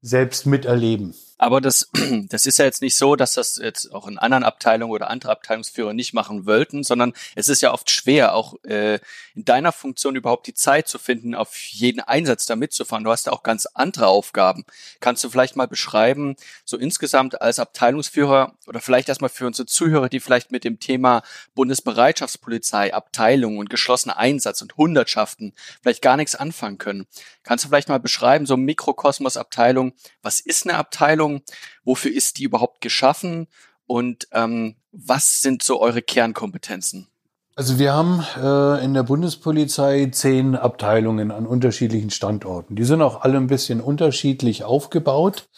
selbst 0.00 0.46
miterleben. 0.46 1.14
Aber 1.42 1.60
das, 1.60 1.90
das 2.28 2.46
ist 2.46 2.58
ja 2.58 2.66
jetzt 2.66 2.82
nicht 2.82 2.96
so, 2.96 3.16
dass 3.16 3.34
das 3.34 3.56
jetzt 3.56 3.92
auch 3.92 4.06
in 4.06 4.16
anderen 4.16 4.44
Abteilungen 4.44 4.92
oder 4.92 5.10
andere 5.10 5.32
Abteilungsführer 5.32 5.92
nicht 5.92 6.14
machen 6.14 6.46
wollten, 6.46 6.84
sondern 6.84 7.14
es 7.34 7.48
ist 7.48 7.62
ja 7.62 7.72
oft 7.72 7.90
schwer, 7.90 8.36
auch 8.36 8.62
äh, 8.62 9.00
in 9.34 9.44
deiner 9.44 9.72
Funktion 9.72 10.14
überhaupt 10.14 10.46
die 10.46 10.54
Zeit 10.54 10.86
zu 10.86 11.00
finden, 11.00 11.34
auf 11.34 11.56
jeden 11.56 11.98
Einsatz 11.98 12.46
da 12.46 12.54
mitzufahren. 12.54 13.02
Du 13.02 13.10
hast 13.10 13.26
ja 13.26 13.32
auch 13.32 13.42
ganz 13.42 13.66
andere 13.66 14.06
Aufgaben. 14.06 14.64
Kannst 15.00 15.24
du 15.24 15.30
vielleicht 15.30 15.56
mal 15.56 15.66
beschreiben, 15.66 16.36
so 16.64 16.76
insgesamt 16.76 17.42
als 17.42 17.58
Abteilungsführer 17.58 18.54
oder 18.68 18.80
vielleicht 18.80 19.08
erstmal 19.08 19.28
für 19.28 19.48
unsere 19.48 19.66
Zuhörer, 19.66 20.08
die 20.08 20.20
vielleicht 20.20 20.52
mit 20.52 20.62
dem 20.62 20.78
Thema 20.78 21.24
Bundesbereitschaftspolizei, 21.56 22.94
Abteilung 22.94 23.58
und 23.58 23.68
geschlossener 23.68 24.16
Einsatz 24.16 24.62
und 24.62 24.76
Hundertschaften 24.76 25.54
vielleicht 25.82 26.02
gar 26.02 26.16
nichts 26.16 26.36
anfangen 26.36 26.78
können. 26.78 27.08
Kannst 27.42 27.64
du 27.64 27.68
vielleicht 27.68 27.88
mal 27.88 27.98
beschreiben, 27.98 28.46
so 28.46 28.56
Mikrokosmos-Abteilung, 28.56 29.92
was 30.22 30.38
ist 30.38 30.68
eine 30.68 30.78
Abteilung? 30.78 31.31
Abteilung? 31.32 31.42
Wofür 31.84 32.12
ist 32.12 32.38
die 32.38 32.44
überhaupt 32.44 32.80
geschaffen? 32.80 33.48
Und 33.86 34.28
ähm, 34.32 34.76
was 34.92 35.40
sind 35.40 35.62
so 35.62 35.80
eure 35.80 36.02
Kernkompetenzen? 36.02 37.08
Also 37.54 37.78
wir 37.78 37.92
haben 37.92 38.24
äh, 38.40 38.82
in 38.82 38.94
der 38.94 39.02
Bundespolizei 39.02 40.08
zehn 40.10 40.56
Abteilungen 40.56 41.30
an 41.30 41.46
unterschiedlichen 41.46 42.10
Standorten. 42.10 42.76
Die 42.76 42.84
sind 42.84 43.02
auch 43.02 43.20
alle 43.22 43.36
ein 43.36 43.46
bisschen 43.46 43.80
unterschiedlich 43.80 44.64
aufgebaut. 44.64 45.48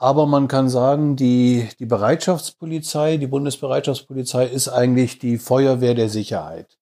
Aber 0.00 0.26
man 0.26 0.46
kann 0.46 0.68
sagen, 0.68 1.16
die, 1.16 1.68
die 1.80 1.86
Bereitschaftspolizei, 1.86 3.16
die 3.16 3.26
Bundesbereitschaftspolizei 3.26 4.46
ist 4.46 4.68
eigentlich 4.68 5.18
die 5.18 5.38
Feuerwehr 5.38 5.94
der 5.94 6.08
Sicherheit. 6.08 6.78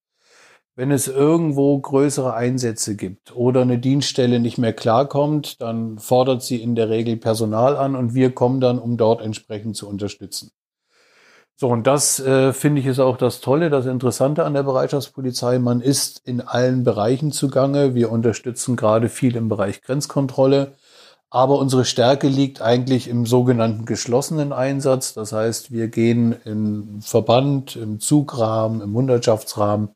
Wenn 0.78 0.90
es 0.90 1.08
irgendwo 1.08 1.78
größere 1.78 2.34
Einsätze 2.34 2.96
gibt 2.96 3.34
oder 3.34 3.62
eine 3.62 3.78
Dienststelle 3.78 4.40
nicht 4.40 4.58
mehr 4.58 4.74
klarkommt, 4.74 5.62
dann 5.62 5.98
fordert 5.98 6.42
sie 6.42 6.60
in 6.62 6.74
der 6.74 6.90
Regel 6.90 7.16
Personal 7.16 7.78
an 7.78 7.96
und 7.96 8.12
wir 8.12 8.34
kommen 8.34 8.60
dann, 8.60 8.78
um 8.78 8.98
dort 8.98 9.22
entsprechend 9.22 9.74
zu 9.74 9.88
unterstützen. 9.88 10.50
So, 11.58 11.68
und 11.68 11.86
das 11.86 12.20
äh, 12.20 12.52
finde 12.52 12.82
ich 12.82 12.86
ist 12.86 13.00
auch 13.00 13.16
das 13.16 13.40
Tolle, 13.40 13.70
das 13.70 13.86
Interessante 13.86 14.44
an 14.44 14.52
der 14.52 14.64
Bereitschaftspolizei. 14.64 15.58
Man 15.58 15.80
ist 15.80 16.20
in 16.26 16.42
allen 16.42 16.84
Bereichen 16.84 17.32
zugange. 17.32 17.94
Wir 17.94 18.12
unterstützen 18.12 18.76
gerade 18.76 19.08
viel 19.08 19.34
im 19.34 19.48
Bereich 19.48 19.80
Grenzkontrolle. 19.80 20.74
Aber 21.30 21.58
unsere 21.58 21.86
Stärke 21.86 22.28
liegt 22.28 22.60
eigentlich 22.60 23.08
im 23.08 23.24
sogenannten 23.24 23.86
geschlossenen 23.86 24.52
Einsatz. 24.52 25.14
Das 25.14 25.32
heißt, 25.32 25.72
wir 25.72 25.88
gehen 25.88 26.36
im 26.44 27.00
Verband, 27.00 27.76
im 27.76 27.98
Zugrahmen, 27.98 28.82
im 28.82 28.92
Hundertschaftsrahmen 28.92 29.95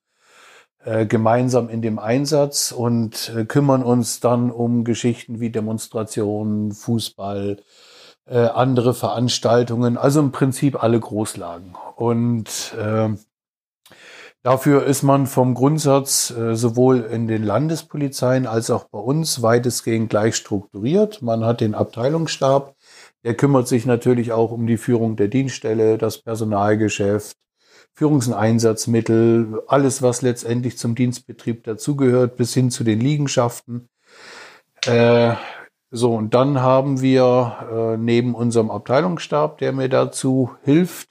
gemeinsam 1.07 1.69
in 1.69 1.83
dem 1.83 1.99
Einsatz 1.99 2.73
und 2.73 3.33
äh, 3.37 3.45
kümmern 3.45 3.83
uns 3.83 4.21
dann 4.21 4.51
um 4.51 4.85
Geschichten 4.85 5.41
wie 5.41 5.51
Demonstrationen, 5.51 6.73
Fußball, 6.73 7.59
äh, 8.27 8.39
andere 8.39 8.95
Veranstaltungen, 8.95 9.99
also 9.99 10.21
im 10.21 10.33
Prinzip 10.33 10.83
alle 10.83 10.99
Großlagen. 10.99 11.75
Und 11.97 12.75
äh, 12.79 13.09
dafür 14.43 14.87
ist 14.87 15.03
man 15.03 15.27
vom 15.27 15.55
Grundsatz 15.55 16.31
äh, 16.31 16.55
sowohl 16.55 17.01
in 17.01 17.29
den 17.29 17.43
Landespolizeien 17.43 18.47
als 18.47 18.71
auch 18.71 18.85
bei 18.85 18.99
uns 18.99 19.43
weitestgehend 19.43 20.11
gleich 20.11 20.37
strukturiert. 20.37 21.23
Man 21.23 21.45
hat 21.45 21.61
den 21.61 21.75
Abteilungsstab, 21.75 22.75
Der 23.25 23.35
kümmert 23.35 23.69
sich 23.69 23.85
natürlich 23.85 24.33
auch 24.33 24.51
um 24.51 24.67
die 24.67 24.79
Führung 24.79 25.17
der 25.17 25.29
Dienststelle, 25.29 25.99
das 25.99 26.19
Personalgeschäft, 26.19 27.37
Führungs- 28.01 28.29
und 28.29 28.35
Einsatzmittel, 28.35 29.63
alles, 29.67 30.01
was 30.01 30.23
letztendlich 30.23 30.79
zum 30.79 30.95
Dienstbetrieb 30.95 31.65
dazugehört, 31.65 32.37
bis 32.37 32.55
hin 32.55 32.71
zu 32.71 32.83
den 32.83 32.99
Liegenschaften. 32.99 33.91
Äh, 34.87 35.35
so, 35.91 36.15
und 36.15 36.33
dann 36.33 36.63
haben 36.63 37.03
wir 37.03 37.57
äh, 37.71 37.97
neben 37.99 38.35
unserem 38.35 38.71
Abteilungsstab, 38.71 39.59
der 39.59 39.73
mir 39.73 39.91
dazu 39.91 40.53
hilft, 40.63 41.11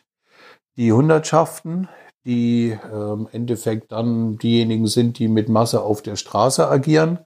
die 0.78 0.92
Hundertschaften, 0.92 1.90
die 2.26 2.72
äh, 2.72 3.14
im 3.14 3.28
Endeffekt 3.32 3.92
dann 3.92 4.40
diejenigen 4.40 4.88
sind, 4.88 5.20
die 5.20 5.28
mit 5.28 5.48
Masse 5.48 5.84
auf 5.84 6.02
der 6.02 6.16
Straße 6.16 6.68
agieren. 6.68 7.20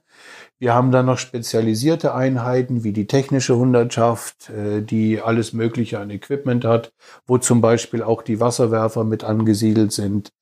Wir 0.60 0.72
haben 0.72 0.92
dann 0.92 1.06
noch 1.06 1.18
spezialisierte 1.18 2.14
Einheiten 2.14 2.84
wie 2.84 2.92
die 2.92 3.06
technische 3.06 3.56
Hundertschaft, 3.56 4.50
äh, 4.50 4.82
die 4.82 5.20
alles 5.20 5.52
Mögliche 5.52 5.98
an 5.98 6.10
Equipment 6.10 6.64
hat, 6.64 6.92
wo 7.26 7.38
zum 7.38 7.60
Beispiel 7.60 8.02
auch 8.02 8.22
die 8.22 8.40
Wasserwerfer 8.40 9.04
mit 9.04 9.24
angesiedelt 9.24 9.92
sind. 9.92 10.32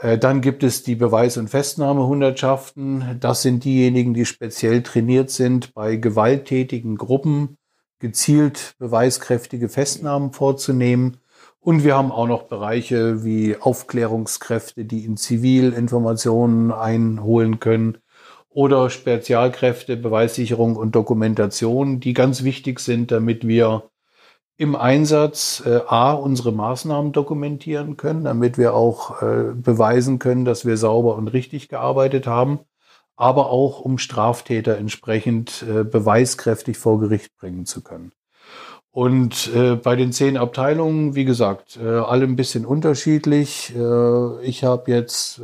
Äh, 0.00 0.18
dann 0.18 0.42
gibt 0.42 0.62
es 0.62 0.82
die 0.82 0.96
Beweis- 0.96 1.38
und 1.38 1.48
Festnahmehundertschaften. 1.48 3.16
Das 3.20 3.42
sind 3.42 3.64
diejenigen, 3.64 4.12
die 4.12 4.26
speziell 4.26 4.82
trainiert 4.82 5.30
sind, 5.30 5.72
bei 5.72 5.96
gewalttätigen 5.96 6.96
Gruppen 6.96 7.56
gezielt 8.00 8.74
beweiskräftige 8.78 9.68
Festnahmen 9.70 10.32
vorzunehmen. 10.32 11.18
Und 11.60 11.84
wir 11.84 11.96
haben 11.96 12.12
auch 12.12 12.26
noch 12.26 12.42
Bereiche 12.44 13.24
wie 13.24 13.56
Aufklärungskräfte, 13.56 14.84
die 14.84 15.04
in 15.04 15.16
Zivil 15.16 15.72
Informationen 15.72 16.72
einholen 16.72 17.60
können 17.60 18.01
oder 18.54 18.90
Spezialkräfte, 18.90 19.96
Beweissicherung 19.96 20.76
und 20.76 20.94
Dokumentation, 20.94 22.00
die 22.00 22.12
ganz 22.12 22.42
wichtig 22.42 22.80
sind, 22.80 23.10
damit 23.10 23.46
wir 23.46 23.84
im 24.56 24.76
Einsatz 24.76 25.62
äh, 25.66 25.80
A, 25.86 26.12
unsere 26.12 26.52
Maßnahmen 26.52 27.12
dokumentieren 27.12 27.96
können, 27.96 28.24
damit 28.24 28.58
wir 28.58 28.74
auch 28.74 29.22
äh, 29.22 29.52
beweisen 29.54 30.18
können, 30.18 30.44
dass 30.44 30.66
wir 30.66 30.76
sauber 30.76 31.16
und 31.16 31.28
richtig 31.28 31.68
gearbeitet 31.68 32.26
haben, 32.26 32.60
aber 33.16 33.50
auch 33.50 33.80
um 33.80 33.98
Straftäter 33.98 34.76
entsprechend 34.76 35.64
äh, 35.68 35.84
beweiskräftig 35.84 36.78
vor 36.78 37.00
Gericht 37.00 37.36
bringen 37.38 37.66
zu 37.66 37.82
können. 37.82 38.12
Und 38.92 39.50
äh, 39.54 39.76
bei 39.76 39.96
den 39.96 40.12
zehn 40.12 40.36
Abteilungen, 40.36 41.14
wie 41.14 41.24
gesagt, 41.24 41.78
äh, 41.82 41.88
alle 41.88 42.24
ein 42.24 42.36
bisschen 42.36 42.66
unterschiedlich. 42.66 43.74
Äh, 43.74 44.44
ich 44.44 44.64
habe 44.64 44.90
jetzt 44.90 45.40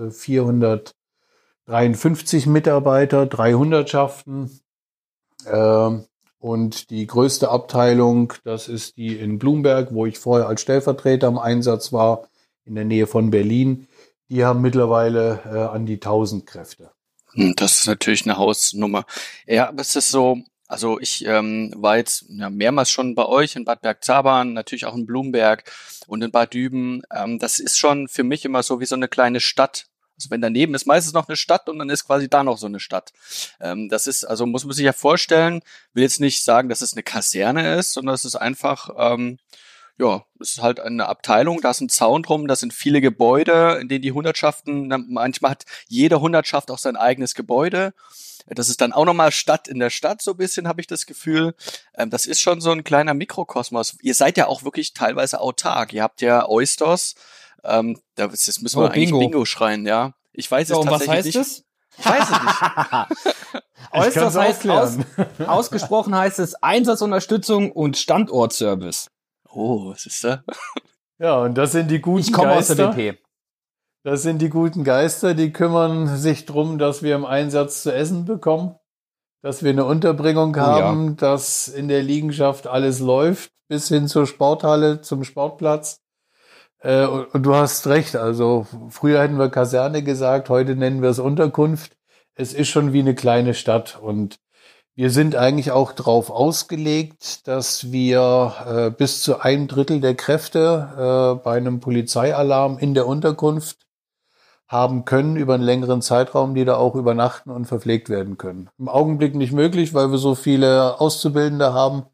453 1.68 2.46
Mitarbeiter, 2.46 3.26
300 3.26 3.88
Schaften. 3.90 4.60
Äh, 5.44 5.90
und 6.40 6.90
die 6.90 7.06
größte 7.06 7.50
Abteilung, 7.50 8.32
das 8.44 8.68
ist 8.68 8.96
die 8.96 9.18
in 9.18 9.38
Blumberg, 9.38 9.92
wo 9.92 10.06
ich 10.06 10.18
vorher 10.18 10.48
als 10.48 10.62
Stellvertreter 10.62 11.28
im 11.28 11.38
Einsatz 11.38 11.92
war, 11.92 12.28
in 12.64 12.74
der 12.74 12.84
Nähe 12.84 13.06
von 13.06 13.30
Berlin. 13.30 13.86
Die 14.30 14.44
haben 14.44 14.62
mittlerweile 14.62 15.40
äh, 15.44 15.74
an 15.74 15.84
die 15.84 15.96
1000 15.96 16.46
Kräfte. 16.46 16.90
Hm, 17.32 17.54
das 17.56 17.80
ist 17.80 17.86
natürlich 17.86 18.24
eine 18.24 18.38
Hausnummer. 18.38 19.04
Ja, 19.46 19.68
aber 19.68 19.82
es 19.82 19.94
ist 19.94 20.10
so, 20.10 20.38
also 20.68 20.98
ich 21.00 21.26
ähm, 21.26 21.74
war 21.76 21.98
jetzt 21.98 22.24
ja, 22.28 22.48
mehrmals 22.48 22.90
schon 22.90 23.14
bei 23.14 23.26
euch 23.26 23.56
in 23.56 23.64
Bad 23.64 23.82
Bergzabern, 23.82 24.54
natürlich 24.54 24.86
auch 24.86 24.94
in 24.94 25.06
Blumberg 25.06 25.70
und 26.06 26.22
in 26.22 26.30
Bad 26.30 26.54
Düben. 26.54 27.02
Ähm, 27.14 27.38
das 27.38 27.58
ist 27.58 27.78
schon 27.78 28.08
für 28.08 28.24
mich 28.24 28.46
immer 28.46 28.62
so 28.62 28.80
wie 28.80 28.86
so 28.86 28.94
eine 28.94 29.08
kleine 29.08 29.40
Stadt. 29.40 29.86
Also 30.18 30.30
wenn 30.30 30.40
daneben 30.40 30.74
ist 30.74 30.86
meistens 30.86 31.12
noch 31.12 31.28
eine 31.28 31.36
Stadt 31.36 31.68
und 31.68 31.78
dann 31.78 31.88
ist 31.90 32.04
quasi 32.04 32.28
da 32.28 32.42
noch 32.42 32.58
so 32.58 32.66
eine 32.66 32.80
Stadt. 32.80 33.12
Ähm, 33.60 33.88
das 33.88 34.08
ist, 34.08 34.24
also 34.24 34.46
muss 34.46 34.64
man 34.64 34.74
sich 34.74 34.84
ja 34.84 34.92
vorstellen, 34.92 35.62
will 35.94 36.02
jetzt 36.02 36.20
nicht 36.20 36.42
sagen, 36.42 36.68
dass 36.68 36.80
es 36.80 36.92
eine 36.92 37.04
Kaserne 37.04 37.76
ist, 37.76 37.92
sondern 37.92 38.16
es 38.16 38.24
ist 38.24 38.34
einfach, 38.34 38.90
ähm, 38.98 39.38
ja, 39.96 40.24
es 40.40 40.50
ist 40.50 40.62
halt 40.62 40.80
eine 40.80 41.06
Abteilung, 41.06 41.60
da 41.60 41.70
ist 41.70 41.80
ein 41.80 41.88
Zaun 41.88 42.24
drum, 42.24 42.48
da 42.48 42.56
sind 42.56 42.74
viele 42.74 43.00
Gebäude, 43.00 43.78
in 43.80 43.88
denen 43.88 44.02
die 44.02 44.12
Hundertschaften, 44.12 45.06
manchmal 45.08 45.52
hat 45.52 45.64
jede 45.86 46.20
Hundertschaft 46.20 46.70
auch 46.70 46.78
sein 46.78 46.96
eigenes 46.96 47.34
Gebäude. 47.34 47.94
Das 48.50 48.68
ist 48.68 48.80
dann 48.80 48.92
auch 48.92 49.04
nochmal 49.04 49.30
Stadt 49.30 49.68
in 49.68 49.78
der 49.78 49.90
Stadt, 49.90 50.22
so 50.22 50.32
ein 50.32 50.36
bisschen 50.36 50.68
habe 50.68 50.80
ich 50.80 50.86
das 50.86 51.06
Gefühl. 51.06 51.54
Ähm, 51.94 52.10
das 52.10 52.26
ist 52.26 52.40
schon 52.40 52.60
so 52.60 52.72
ein 52.72 52.82
kleiner 52.82 53.14
Mikrokosmos. 53.14 53.98
Ihr 54.02 54.14
seid 54.14 54.36
ja 54.36 54.46
auch 54.46 54.64
wirklich 54.64 54.94
teilweise 54.94 55.40
autark. 55.40 55.92
Ihr 55.92 56.02
habt 56.02 56.22
ja 56.22 56.48
Oysters, 56.48 57.14
ähm, 57.64 57.98
das 58.14 58.60
müssen 58.60 58.80
wir 58.80 58.84
oh, 58.84 58.86
eigentlich 58.86 59.10
Bingo. 59.10 59.18
Bingo 59.18 59.44
schreien, 59.44 59.86
ja. 59.86 60.14
Ich 60.32 60.50
weiß 60.50 60.68
so, 60.68 60.80
es 60.80 60.86
tatsächlich 60.86 61.08
was 61.08 61.16
heißt 61.16 61.26
nicht. 61.26 61.36
Es? 61.36 61.64
Ich 61.98 62.06
weiß 62.06 62.24
es 62.30 62.42
nicht. 62.42 63.62
Oysters 63.92 64.36
heißt 64.36 64.68
aus, 64.68 64.98
ausgesprochen 65.46 66.14
heißt 66.14 66.38
es 66.38 66.54
Einsatzunterstützung 66.62 67.72
und 67.72 67.96
Standortservice. 67.96 69.10
Oh, 69.50 69.90
was 69.90 70.06
ist 70.06 70.24
da? 70.24 70.44
Ja, 71.20 71.42
und 71.42 71.58
das 71.58 71.72
sind 71.72 71.90
die 71.90 72.00
guten 72.00 72.20
Ich 72.20 72.32
komme 72.32 72.52
aus 72.52 72.68
der 72.68 72.96
WP. 72.96 73.18
Das 74.04 74.22
sind 74.22 74.40
die 74.40 74.50
guten 74.50 74.84
Geister, 74.84 75.34
die 75.34 75.52
kümmern 75.52 76.16
sich 76.16 76.46
drum, 76.46 76.78
dass 76.78 77.02
wir 77.02 77.16
im 77.16 77.26
Einsatz 77.26 77.82
zu 77.82 77.92
essen 77.92 78.24
bekommen, 78.24 78.76
dass 79.42 79.64
wir 79.64 79.70
eine 79.70 79.84
Unterbringung 79.84 80.54
oh, 80.54 80.60
haben, 80.60 81.08
ja. 81.08 81.14
dass 81.14 81.66
in 81.66 81.88
der 81.88 82.04
Liegenschaft 82.04 82.68
alles 82.68 83.00
läuft, 83.00 83.50
bis 83.68 83.88
hin 83.88 84.06
zur 84.06 84.28
Sporthalle, 84.28 85.00
zum 85.00 85.24
Sportplatz. 85.24 86.00
Äh, 86.80 87.06
und 87.06 87.42
du 87.44 87.54
hast 87.54 87.86
recht, 87.86 88.16
also 88.16 88.66
früher 88.90 89.22
hätten 89.22 89.38
wir 89.38 89.50
Kaserne 89.50 90.02
gesagt, 90.02 90.48
heute 90.48 90.76
nennen 90.76 91.02
wir 91.02 91.10
es 91.10 91.18
Unterkunft. 91.18 91.96
Es 92.34 92.52
ist 92.52 92.68
schon 92.68 92.92
wie 92.92 93.00
eine 93.00 93.14
kleine 93.14 93.54
Stadt 93.54 93.98
und 94.00 94.38
wir 94.94 95.10
sind 95.10 95.36
eigentlich 95.36 95.70
auch 95.70 95.92
darauf 95.92 96.28
ausgelegt, 96.28 97.46
dass 97.46 97.92
wir 97.92 98.54
äh, 98.66 98.90
bis 98.90 99.22
zu 99.22 99.40
ein 99.40 99.68
Drittel 99.68 100.00
der 100.00 100.16
Kräfte 100.16 101.36
äh, 101.38 101.44
bei 101.44 101.56
einem 101.56 101.78
Polizeialarm 101.78 102.78
in 102.78 102.94
der 102.94 103.06
Unterkunft 103.06 103.86
haben 104.66 105.04
können 105.04 105.36
über 105.36 105.54
einen 105.54 105.62
längeren 105.62 106.02
Zeitraum, 106.02 106.54
die 106.54 106.64
da 106.64 106.76
auch 106.76 106.96
übernachten 106.96 107.50
und 107.50 107.66
verpflegt 107.66 108.08
werden 108.08 108.38
können. 108.38 108.70
Im 108.76 108.88
Augenblick 108.88 109.36
nicht 109.36 109.52
möglich, 109.52 109.94
weil 109.94 110.10
wir 110.10 110.18
so 110.18 110.34
viele 110.34 111.00
Auszubildende 111.00 111.72
haben. 111.72 112.06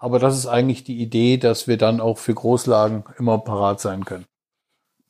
Aber 0.00 0.18
das 0.18 0.36
ist 0.36 0.46
eigentlich 0.46 0.82
die 0.82 0.98
Idee, 0.98 1.36
dass 1.36 1.68
wir 1.68 1.76
dann 1.76 2.00
auch 2.00 2.16
für 2.16 2.32
Großlagen 2.34 3.04
immer 3.18 3.38
parat 3.38 3.80
sein 3.80 4.06
können. 4.06 4.24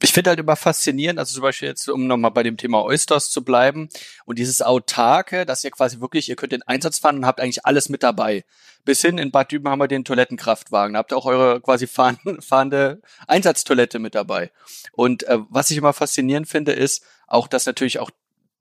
Ich 0.02 0.12
finde 0.12 0.30
halt 0.30 0.40
immer 0.40 0.56
faszinierend, 0.56 1.18
also 1.18 1.34
zum 1.34 1.42
Beispiel 1.42 1.68
jetzt, 1.68 1.88
um 1.88 2.06
nochmal 2.06 2.32
bei 2.32 2.42
dem 2.42 2.56
Thema 2.56 2.82
Oysters 2.82 3.30
zu 3.30 3.44
bleiben 3.44 3.88
und 4.24 4.38
dieses 4.38 4.62
Autarke, 4.62 5.46
dass 5.46 5.62
ihr 5.62 5.70
quasi 5.70 6.00
wirklich, 6.00 6.28
ihr 6.28 6.36
könnt 6.36 6.52
den 6.52 6.62
Einsatz 6.62 6.98
fahren 6.98 7.18
und 7.18 7.26
habt 7.26 7.40
eigentlich 7.40 7.66
alles 7.66 7.88
mit 7.88 8.02
dabei. 8.02 8.44
Bis 8.84 9.02
hin 9.02 9.18
in 9.18 9.30
Bad 9.30 9.52
Düben 9.52 9.68
haben 9.68 9.78
wir 9.78 9.88
den 9.88 10.04
Toilettenkraftwagen. 10.04 10.94
Da 10.94 11.00
habt 11.00 11.12
ihr 11.12 11.18
auch 11.18 11.26
eure 11.26 11.60
quasi 11.60 11.86
fahren, 11.86 12.18
fahrende 12.40 13.00
Einsatztoilette 13.28 14.00
mit 14.00 14.16
dabei. 14.16 14.50
Und 14.92 15.22
äh, 15.24 15.38
was 15.50 15.70
ich 15.70 15.76
immer 15.76 15.92
faszinierend 15.92 16.48
finde, 16.48 16.72
ist 16.72 17.04
auch, 17.28 17.46
dass 17.46 17.66
natürlich 17.66 18.00
auch 18.00 18.10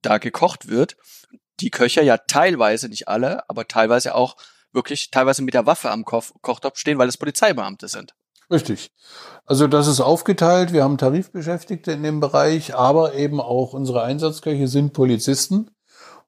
da 0.03 0.19
gekocht 0.19 0.67
wird. 0.67 0.95
Die 1.61 1.71
Köcher 1.71 2.03
ja 2.03 2.17
teilweise, 2.17 2.87
nicht 2.87 3.07
alle, 3.07 3.49
aber 3.49 3.67
teilweise 3.67 4.13
auch 4.13 4.35
wirklich 4.71 5.11
teilweise 5.11 5.41
mit 5.41 5.53
der 5.53 5.65
Waffe 5.65 5.91
am 5.91 6.05
Ko 6.05 6.23
Kochtopf 6.41 6.77
stehen, 6.77 6.97
weil 6.97 7.09
es 7.09 7.17
Polizeibeamte 7.17 7.87
sind. 7.87 8.13
Richtig. 8.51 8.91
Also 9.45 9.67
das 9.67 9.87
ist 9.87 9.99
aufgeteilt. 9.99 10.73
Wir 10.73 10.83
haben 10.83 10.97
Tarifbeschäftigte 10.97 11.91
in 11.91 12.03
dem 12.03 12.19
Bereich, 12.19 12.75
aber 12.75 13.13
eben 13.13 13.39
auch 13.39 13.73
unsere 13.73 14.03
Einsatzköche 14.03 14.67
sind 14.67 14.93
Polizisten. 14.93 15.69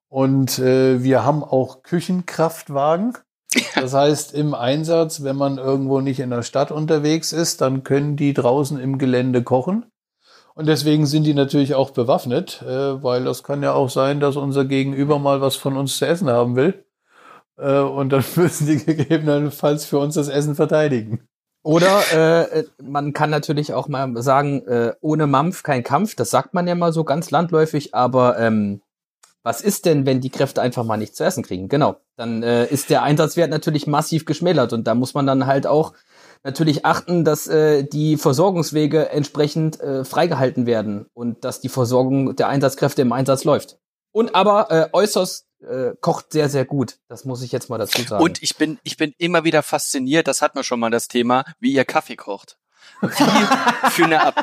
Und 0.08 0.60
äh, 0.60 1.04
wir 1.04 1.24
haben 1.24 1.44
auch 1.44 1.84
Küchenkraftwagen. 1.84 3.18
Das 3.76 3.94
heißt, 3.94 4.34
im 4.34 4.54
Einsatz, 4.54 5.24
wenn 5.24 5.36
man 5.36 5.58
irgendwo 5.58 6.00
nicht 6.00 6.20
in 6.22 6.30
der 6.30 6.44
Stadt 6.44 6.72
unterwegs 6.72 7.34
ist, 7.34 7.60
dann 7.60 7.84
können 7.84 8.16
die 8.16 8.34
draußen 8.34 8.80
im 8.80 8.98
Gelände 8.98 9.44
kochen. 9.44 9.92
Und 10.54 10.68
deswegen 10.68 11.06
sind 11.06 11.24
die 11.24 11.34
natürlich 11.34 11.76
auch 11.76 11.92
bewaffnet, 11.92 12.62
äh, 12.62 13.04
weil 13.04 13.24
das 13.24 13.44
kann 13.44 13.64
ja 13.64 13.74
auch 13.74 13.90
sein, 13.90 14.20
dass 14.20 14.36
unser 14.36 14.66
Gegenüber 14.66 15.20
mal 15.20 15.42
was 15.42 15.56
von 15.56 15.76
uns 15.76 15.98
zu 15.98 16.06
essen 16.06 16.30
haben 16.30 16.56
will. 16.56 16.86
Äh, 17.58 17.80
und 17.80 18.10
dann 18.10 18.24
müssen 18.36 18.68
die 18.68 18.84
gegebenenfalls 18.84 19.86
für 19.86 20.00
uns 20.00 20.16
das 20.16 20.28
Essen 20.28 20.56
verteidigen. 20.56 21.28
Oder 21.64 22.02
äh, 22.12 22.60
äh, 22.60 22.64
man 22.82 23.14
kann 23.14 23.30
natürlich 23.30 23.74
auch 23.74 23.88
mal 23.88 24.22
sagen, 24.22 24.66
äh, 24.66 24.94
ohne 25.02 25.28
Mampf 25.28 25.62
kein 25.62 25.84
Kampf. 25.84 26.16
Das 26.16 26.32
sagt 26.32 26.54
man 26.54 26.68
ja 26.68 26.74
mal 26.76 26.92
so 26.92 27.04
ganz 27.04 27.30
landläufig. 27.30 27.94
Aber 27.94 28.40
ähm, 28.40 28.82
was 29.44 29.62
ist 29.62 29.86
denn, 29.86 30.06
wenn 30.06 30.22
die 30.22 30.30
Kräfte 30.30 30.62
einfach 30.62 30.84
mal 30.84 30.98
nichts 30.98 31.18
zu 31.18 31.24
essen 31.24 31.44
kriegen? 31.44 31.68
Genau, 31.68 31.98
dann 32.16 32.44
äh, 32.44 32.66
ist 32.68 32.90
der 32.90 33.04
Einsatzwert 33.04 33.50
natürlich 33.50 33.88
massiv 33.88 34.26
geschmälert 34.26 34.74
und 34.74 34.86
da 34.86 34.94
muss 34.94 35.14
man 35.14 35.26
dann 35.26 35.48
halt 35.48 35.66
auch 35.66 35.94
natürlich 36.44 36.86
achten, 36.86 37.24
dass 37.24 37.48
äh, 37.48 37.84
die 37.84 38.18
Versorgungswege 38.18 39.10
entsprechend 39.10 39.80
äh, 39.80 40.04
freigehalten 40.04 40.66
werden 40.66 41.08
und 41.14 41.44
dass 41.44 41.60
die 41.60 41.70
Versorgung 41.70 42.36
der 42.36 42.50
Einsatzkräfte 42.50 43.02
im 43.02 43.14
Einsatz 43.14 43.44
läuft. 43.44 43.80
Und 44.12 44.36
aber 44.36 44.70
äh, 44.70 44.90
äußerst 44.94 45.48
äh, 45.62 45.94
kocht 46.02 46.32
sehr, 46.32 46.50
sehr 46.50 46.66
gut. 46.66 46.98
Das 47.08 47.26
muss 47.26 47.42
ich 47.42 47.52
jetzt 47.52 47.70
mal 47.70 47.78
dazu 47.78 48.02
sagen. 48.02 48.24
Und 48.24 48.42
ich 48.42 48.56
bin, 48.58 48.80
ich 48.84 48.98
bin 48.98 49.14
immer 49.18 49.44
wieder 49.44 49.64
fasziniert, 49.64 50.28
das 50.28 50.42
hat 50.42 50.56
man 50.56 50.64
schon 50.64 50.80
mal 50.80 50.90
das 50.90 51.08
Thema, 51.08 51.44
wie 51.60 51.74
ihr 51.74 51.86
Kaffee 51.86 52.16
kocht. 52.16 52.58
Wie 53.02 53.08
für 53.92 54.06
eine, 54.06 54.34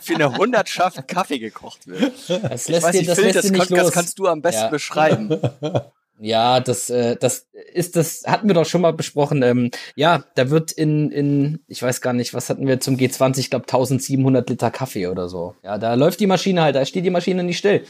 für 0.00 0.14
eine 0.14 0.36
Hundertschaft 0.36 1.06
Kaffee 1.08 1.38
gekocht 1.38 1.86
wird. 1.86 2.12
Das 2.28 2.68
lässt 2.68 2.68
ich 2.68 2.82
weiß, 2.82 2.92
dir, 2.92 3.06
das, 3.06 3.18
Phil, 3.18 3.32
das, 3.32 3.52
kann, 3.52 3.76
das 3.76 3.92
kannst 3.92 4.18
du 4.18 4.26
am 4.26 4.42
besten 4.42 4.62
ja. 4.62 4.68
beschreiben. 4.68 5.40
Ja, 6.20 6.60
das, 6.60 6.90
äh, 6.90 7.16
das 7.16 7.48
ist 7.72 7.94
das 7.94 8.24
hatten 8.26 8.48
wir 8.48 8.54
doch 8.54 8.66
schon 8.66 8.80
mal 8.80 8.92
besprochen. 8.92 9.42
Ähm, 9.42 9.70
ja, 9.94 10.24
da 10.34 10.50
wird 10.50 10.72
in 10.72 11.12
in 11.12 11.60
ich 11.68 11.82
weiß 11.82 12.00
gar 12.00 12.12
nicht, 12.12 12.34
was 12.34 12.50
hatten 12.50 12.66
wir 12.66 12.80
zum 12.80 12.96
G20, 12.96 13.38
ich 13.38 13.50
glaube 13.50 13.64
1700 13.64 14.48
Liter 14.50 14.70
Kaffee 14.70 15.06
oder 15.06 15.28
so. 15.28 15.54
Ja, 15.62 15.78
da 15.78 15.94
läuft 15.94 16.18
die 16.20 16.26
Maschine 16.26 16.62
halt, 16.62 16.74
da 16.74 16.84
steht 16.84 17.04
die 17.04 17.10
Maschine 17.10 17.44
nicht 17.44 17.58
still. 17.58 17.84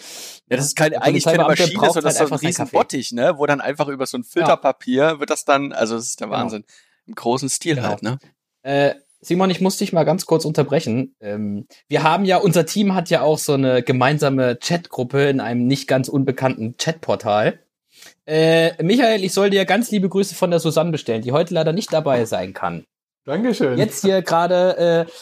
Ja, 0.51 0.57
das 0.57 0.67
ist 0.67 0.77
keine, 0.77 1.01
eigentlich 1.01 1.25
keine 1.25 1.45
Maschine, 1.45 1.71
sondern 1.73 2.05
das 2.05 2.21
ist 2.21 2.29
so 2.29 2.35
ein 2.35 2.39
riesen 2.39 2.69
Bottich, 2.69 3.13
ne, 3.13 3.35
wo 3.39 3.47
dann 3.47 3.61
einfach 3.61 3.89
über 3.89 4.07
so 4.07 4.19
ein 4.19 4.25
Filterpapier 4.25 5.03
ja. 5.03 5.21
wird 5.21 5.31
das 5.31 5.45
dann, 5.45 5.73
also 5.73 5.97
das 5.97 6.07
ist 6.07 6.21
der 6.21 6.27
genau. 6.27 6.39
Wahnsinn. 6.39 6.65
Im 7.07 7.15
großen 7.15 7.49
Stil 7.49 7.77
genau. 7.77 7.89
halt, 7.89 8.03
ne? 8.03 8.19
Äh, 8.63 8.95
Simon, 9.21 9.51
ich 9.51 9.61
muss 9.61 9.79
dich 9.79 9.93
mal 9.93 10.05
ganz 10.05 10.27
kurz 10.27 10.45
unterbrechen. 10.45 11.17
Ähm, 11.21 11.67
wir 11.89 12.03
haben 12.03 12.25
ja, 12.25 12.37
unser 12.37 12.67
Team 12.67 12.95
hat 12.95 13.11
ja 13.11 13.23
auch 13.23 13.39
so 13.39 13.55
eine 13.55 13.83
gemeinsame 13.83 14.57
Chatgruppe 14.57 15.29
in 15.29 15.41
einem 15.41 15.67
nicht 15.67 15.89
ganz 15.89 16.09
unbekannten 16.09 16.77
Chatportal. 16.77 17.59
Äh, 18.27 18.83
Michael, 18.83 19.25
ich 19.25 19.33
soll 19.33 19.51
dir 19.51 19.65
ganz 19.65 19.91
liebe 19.91 20.09
Grüße 20.09 20.35
von 20.35 20.51
der 20.51 20.61
Susanne 20.61 20.91
bestellen, 20.91 21.23
die 21.23 21.33
heute 21.33 21.55
leider 21.55 21.73
nicht 21.73 21.93
dabei 21.93 22.25
sein 22.25 22.53
kann. 22.53 22.85
Dankeschön. 23.25 23.79
Jetzt 23.79 24.03
hier 24.03 24.23
gerade 24.23 25.07
äh, 25.09 25.13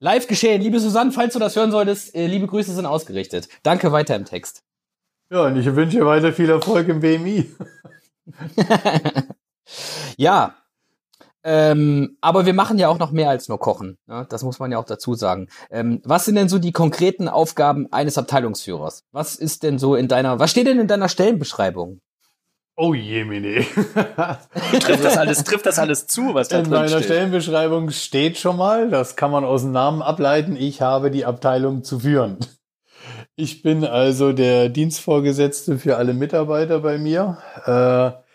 live 0.00 0.26
geschehen. 0.26 0.62
Liebe 0.62 0.80
Susanne, 0.80 1.12
falls 1.12 1.34
du 1.34 1.38
das 1.38 1.56
hören 1.56 1.70
solltest, 1.70 2.14
äh, 2.14 2.26
liebe 2.26 2.46
Grüße 2.46 2.74
sind 2.74 2.86
ausgerichtet. 2.86 3.48
Danke 3.62 3.92
weiter 3.92 4.16
im 4.16 4.24
Text. 4.24 4.62
Ja, 5.30 5.42
und 5.46 5.56
ich 5.56 5.66
wünsche 5.74 6.04
weiter 6.06 6.32
viel 6.32 6.48
Erfolg 6.48 6.88
im 6.88 7.00
BMI. 7.00 7.50
ja, 10.16 10.54
ähm, 11.50 12.18
aber 12.20 12.44
wir 12.44 12.52
machen 12.52 12.78
ja 12.78 12.88
auch 12.88 12.98
noch 12.98 13.10
mehr 13.10 13.30
als 13.30 13.48
nur 13.48 13.58
kochen. 13.58 13.96
Ne? 14.06 14.26
Das 14.28 14.42
muss 14.42 14.58
man 14.58 14.70
ja 14.70 14.76
auch 14.76 14.84
dazu 14.84 15.14
sagen. 15.14 15.48
Ähm, 15.70 16.02
was 16.04 16.26
sind 16.26 16.34
denn 16.34 16.50
so 16.50 16.58
die 16.58 16.72
konkreten 16.72 17.26
Aufgaben 17.26 17.90
eines 17.90 18.18
Abteilungsführers? 18.18 19.04
Was 19.12 19.34
ist 19.36 19.62
denn 19.62 19.78
so 19.78 19.94
in 19.94 20.08
deiner, 20.08 20.38
was 20.38 20.50
steht 20.50 20.66
denn 20.66 20.78
in 20.78 20.88
deiner 20.88 21.08
Stellenbeschreibung? 21.08 22.00
Oh 22.76 22.92
je, 22.92 23.24
Mini. 23.24 23.64
trifft, 24.80 25.02
das 25.02 25.16
alles, 25.16 25.42
trifft 25.42 25.64
das 25.64 25.78
alles 25.78 26.06
zu, 26.06 26.34
was 26.34 26.48
da 26.48 26.58
In 26.58 26.68
meiner 26.68 26.88
steht? 26.88 27.04
Stellenbeschreibung 27.04 27.90
steht 27.92 28.36
schon 28.36 28.58
mal, 28.58 28.90
das 28.90 29.16
kann 29.16 29.30
man 29.30 29.44
aus 29.44 29.62
dem 29.62 29.72
Namen 29.72 30.02
ableiten, 30.02 30.54
ich 30.54 30.82
habe 30.82 31.10
die 31.10 31.24
Abteilung 31.24 31.82
zu 31.82 32.00
führen. 32.00 32.36
Ich 33.36 33.62
bin 33.62 33.84
also 33.86 34.34
der 34.34 34.68
Dienstvorgesetzte 34.68 35.78
für 35.78 35.96
alle 35.96 36.12
Mitarbeiter 36.12 36.80
bei 36.80 36.98
mir. 36.98 37.38
Äh, 37.64 38.27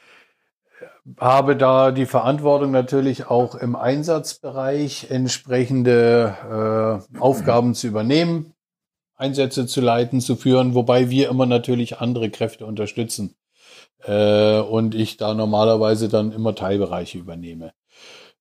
habe 1.19 1.55
da 1.55 1.91
die 1.91 2.05
Verantwortung 2.05 2.71
natürlich 2.71 3.27
auch 3.27 3.55
im 3.55 3.75
Einsatzbereich 3.75 5.07
entsprechende 5.09 7.01
äh, 7.13 7.19
Aufgaben 7.19 7.75
zu 7.75 7.87
übernehmen, 7.87 8.53
Einsätze 9.15 9.67
zu 9.67 9.81
leiten, 9.81 10.21
zu 10.21 10.35
führen, 10.35 10.75
wobei 10.75 11.09
wir 11.09 11.29
immer 11.29 11.45
natürlich 11.45 11.99
andere 11.99 12.29
Kräfte 12.29 12.65
unterstützen 12.65 13.35
äh, 14.05 14.59
und 14.59 14.95
ich 14.95 15.17
da 15.17 15.33
normalerweise 15.33 16.09
dann 16.09 16.31
immer 16.31 16.55
Teilbereiche 16.55 17.17
übernehme. 17.17 17.73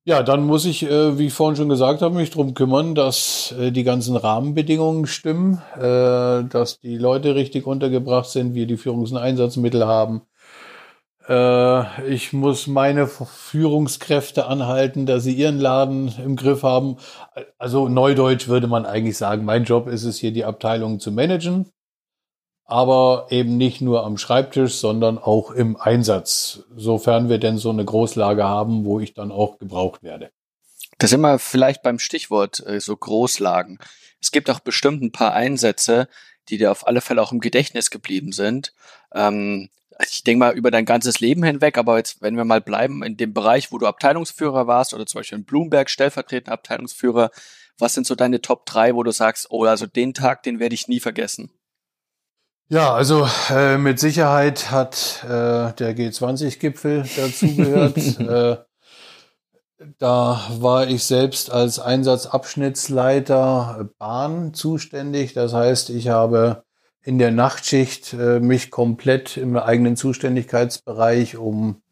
Ja, 0.04 0.24
dann 0.24 0.44
muss 0.44 0.64
ich, 0.64 0.82
äh, 0.82 1.16
wie 1.16 1.26
ich 1.26 1.32
vorhin 1.32 1.54
schon 1.54 1.68
gesagt 1.68 2.02
habe, 2.02 2.16
mich 2.16 2.30
drum 2.30 2.54
kümmern, 2.54 2.96
dass 2.96 3.54
äh, 3.56 3.70
die 3.70 3.84
ganzen 3.84 4.16
Rahmenbedingungen 4.16 5.06
stimmen, 5.06 5.62
äh, 5.76 6.42
dass 6.44 6.80
die 6.82 6.98
Leute 6.98 7.36
richtig 7.36 7.68
untergebracht 7.68 8.28
sind, 8.28 8.54
wir 8.54 8.66
die 8.66 8.76
Führungs- 8.76 9.12
und 9.12 9.18
Einsatzmittel 9.18 9.86
haben, 9.86 10.22
ich 11.28 12.32
muss 12.32 12.66
meine 12.66 13.06
Führungskräfte 13.06 14.46
anhalten, 14.46 15.06
dass 15.06 15.22
sie 15.22 15.34
ihren 15.34 15.58
Laden 15.58 16.12
im 16.18 16.36
Griff 16.36 16.62
haben. 16.62 16.96
Also 17.58 17.88
neudeutsch 17.88 18.48
würde 18.48 18.66
man 18.66 18.86
eigentlich 18.86 19.16
sagen, 19.16 19.44
mein 19.44 19.64
Job 19.64 19.86
ist 19.86 20.04
es 20.04 20.18
hier, 20.18 20.32
die 20.32 20.44
Abteilung 20.44 21.00
zu 21.00 21.12
managen. 21.12 21.70
Aber 22.64 23.26
eben 23.30 23.56
nicht 23.56 23.80
nur 23.80 24.04
am 24.04 24.16
Schreibtisch, 24.16 24.76
sondern 24.76 25.18
auch 25.18 25.50
im 25.50 25.76
Einsatz, 25.76 26.64
sofern 26.74 27.28
wir 27.28 27.38
denn 27.38 27.58
so 27.58 27.70
eine 27.70 27.84
Großlage 27.84 28.44
haben, 28.44 28.84
wo 28.84 28.98
ich 28.98 29.14
dann 29.14 29.30
auch 29.30 29.58
gebraucht 29.58 30.02
werde. 30.02 30.30
Das 30.98 31.10
sind 31.10 31.20
wir 31.20 31.38
vielleicht 31.38 31.82
beim 31.82 31.98
Stichwort 31.98 32.64
äh, 32.66 32.80
so 32.80 32.96
Großlagen. 32.96 33.78
Es 34.20 34.30
gibt 34.30 34.48
auch 34.48 34.60
bestimmt 34.60 35.02
ein 35.02 35.12
paar 35.12 35.34
Einsätze, 35.34 36.08
die 36.48 36.58
dir 36.58 36.70
auf 36.70 36.86
alle 36.86 37.00
Fälle 37.00 37.20
auch 37.20 37.32
im 37.32 37.40
Gedächtnis 37.40 37.90
geblieben 37.90 38.32
sind. 38.32 38.72
Ähm, 39.12 39.68
ich 40.00 40.24
denke 40.24 40.38
mal 40.38 40.54
über 40.54 40.70
dein 40.70 40.84
ganzes 40.84 41.20
Leben 41.20 41.42
hinweg, 41.42 41.78
aber 41.78 41.98
jetzt, 41.98 42.22
wenn 42.22 42.36
wir 42.36 42.44
mal 42.44 42.60
bleiben 42.60 43.02
in 43.02 43.16
dem 43.16 43.32
Bereich, 43.32 43.72
wo 43.72 43.78
du 43.78 43.86
Abteilungsführer 43.86 44.66
warst 44.66 44.94
oder 44.94 45.06
zum 45.06 45.20
Beispiel 45.20 45.38
in 45.38 45.44
Bloomberg 45.44 45.90
stellvertretender 45.90 46.52
Abteilungsführer, 46.52 47.30
was 47.78 47.94
sind 47.94 48.06
so 48.06 48.14
deine 48.14 48.40
Top 48.40 48.66
3, 48.66 48.94
wo 48.94 49.02
du 49.02 49.10
sagst, 49.10 49.48
oh, 49.50 49.64
also 49.64 49.86
den 49.86 50.14
Tag, 50.14 50.42
den 50.42 50.60
werde 50.60 50.74
ich 50.74 50.88
nie 50.88 51.00
vergessen? 51.00 51.50
Ja, 52.68 52.94
also 52.94 53.28
äh, 53.50 53.76
mit 53.76 53.98
Sicherheit 53.98 54.70
hat 54.70 55.24
äh, 55.24 55.72
der 55.74 55.96
G20-Gipfel 55.96 57.04
dazugehört. 57.16 57.96
äh, 58.20 58.56
da 59.98 60.40
war 60.58 60.86
ich 60.86 61.04
selbst 61.04 61.50
als 61.50 61.80
Einsatzabschnittsleiter 61.80 63.90
Bahn 63.98 64.54
zuständig. 64.54 65.34
Das 65.34 65.52
heißt, 65.52 65.90
ich 65.90 66.08
habe 66.08 66.64
in 67.04 67.18
der 67.18 67.30
Nachtschicht 67.30 68.12
äh, 68.12 68.40
mich 68.40 68.70
komplett 68.70 69.36
im 69.36 69.56
eigenen 69.56 69.96
Zuständigkeitsbereich 69.96 71.36
um 71.36 71.82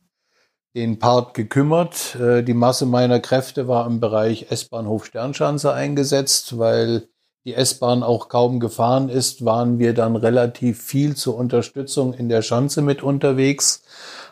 den 0.75 0.99
Part 0.99 1.35
gekümmert. 1.35 2.17
Äh, 2.17 2.43
die 2.43 2.55
Masse 2.55 2.87
meiner 2.87 3.21
Kräfte 3.21 3.67
war 3.67 3.87
im 3.87 4.01
Bereich 4.01 4.51
S-Bahnhof 4.51 5.07
Sternschanze 5.07 5.73
eingesetzt, 5.73 6.59
weil 6.59 7.09
die 7.45 7.55
S-Bahn 7.55 8.03
auch 8.03 8.29
kaum 8.29 8.61
gefahren 8.61 9.09
ist, 9.09 9.45
waren 9.45 9.79
wir 9.79 9.95
dann 9.95 10.15
relativ 10.15 10.83
viel 10.83 11.17
zur 11.17 11.37
Unterstützung 11.37 12.13
in 12.13 12.29
der 12.29 12.43
Schanze 12.43 12.83
mit 12.83 13.03
unterwegs, 13.03 13.83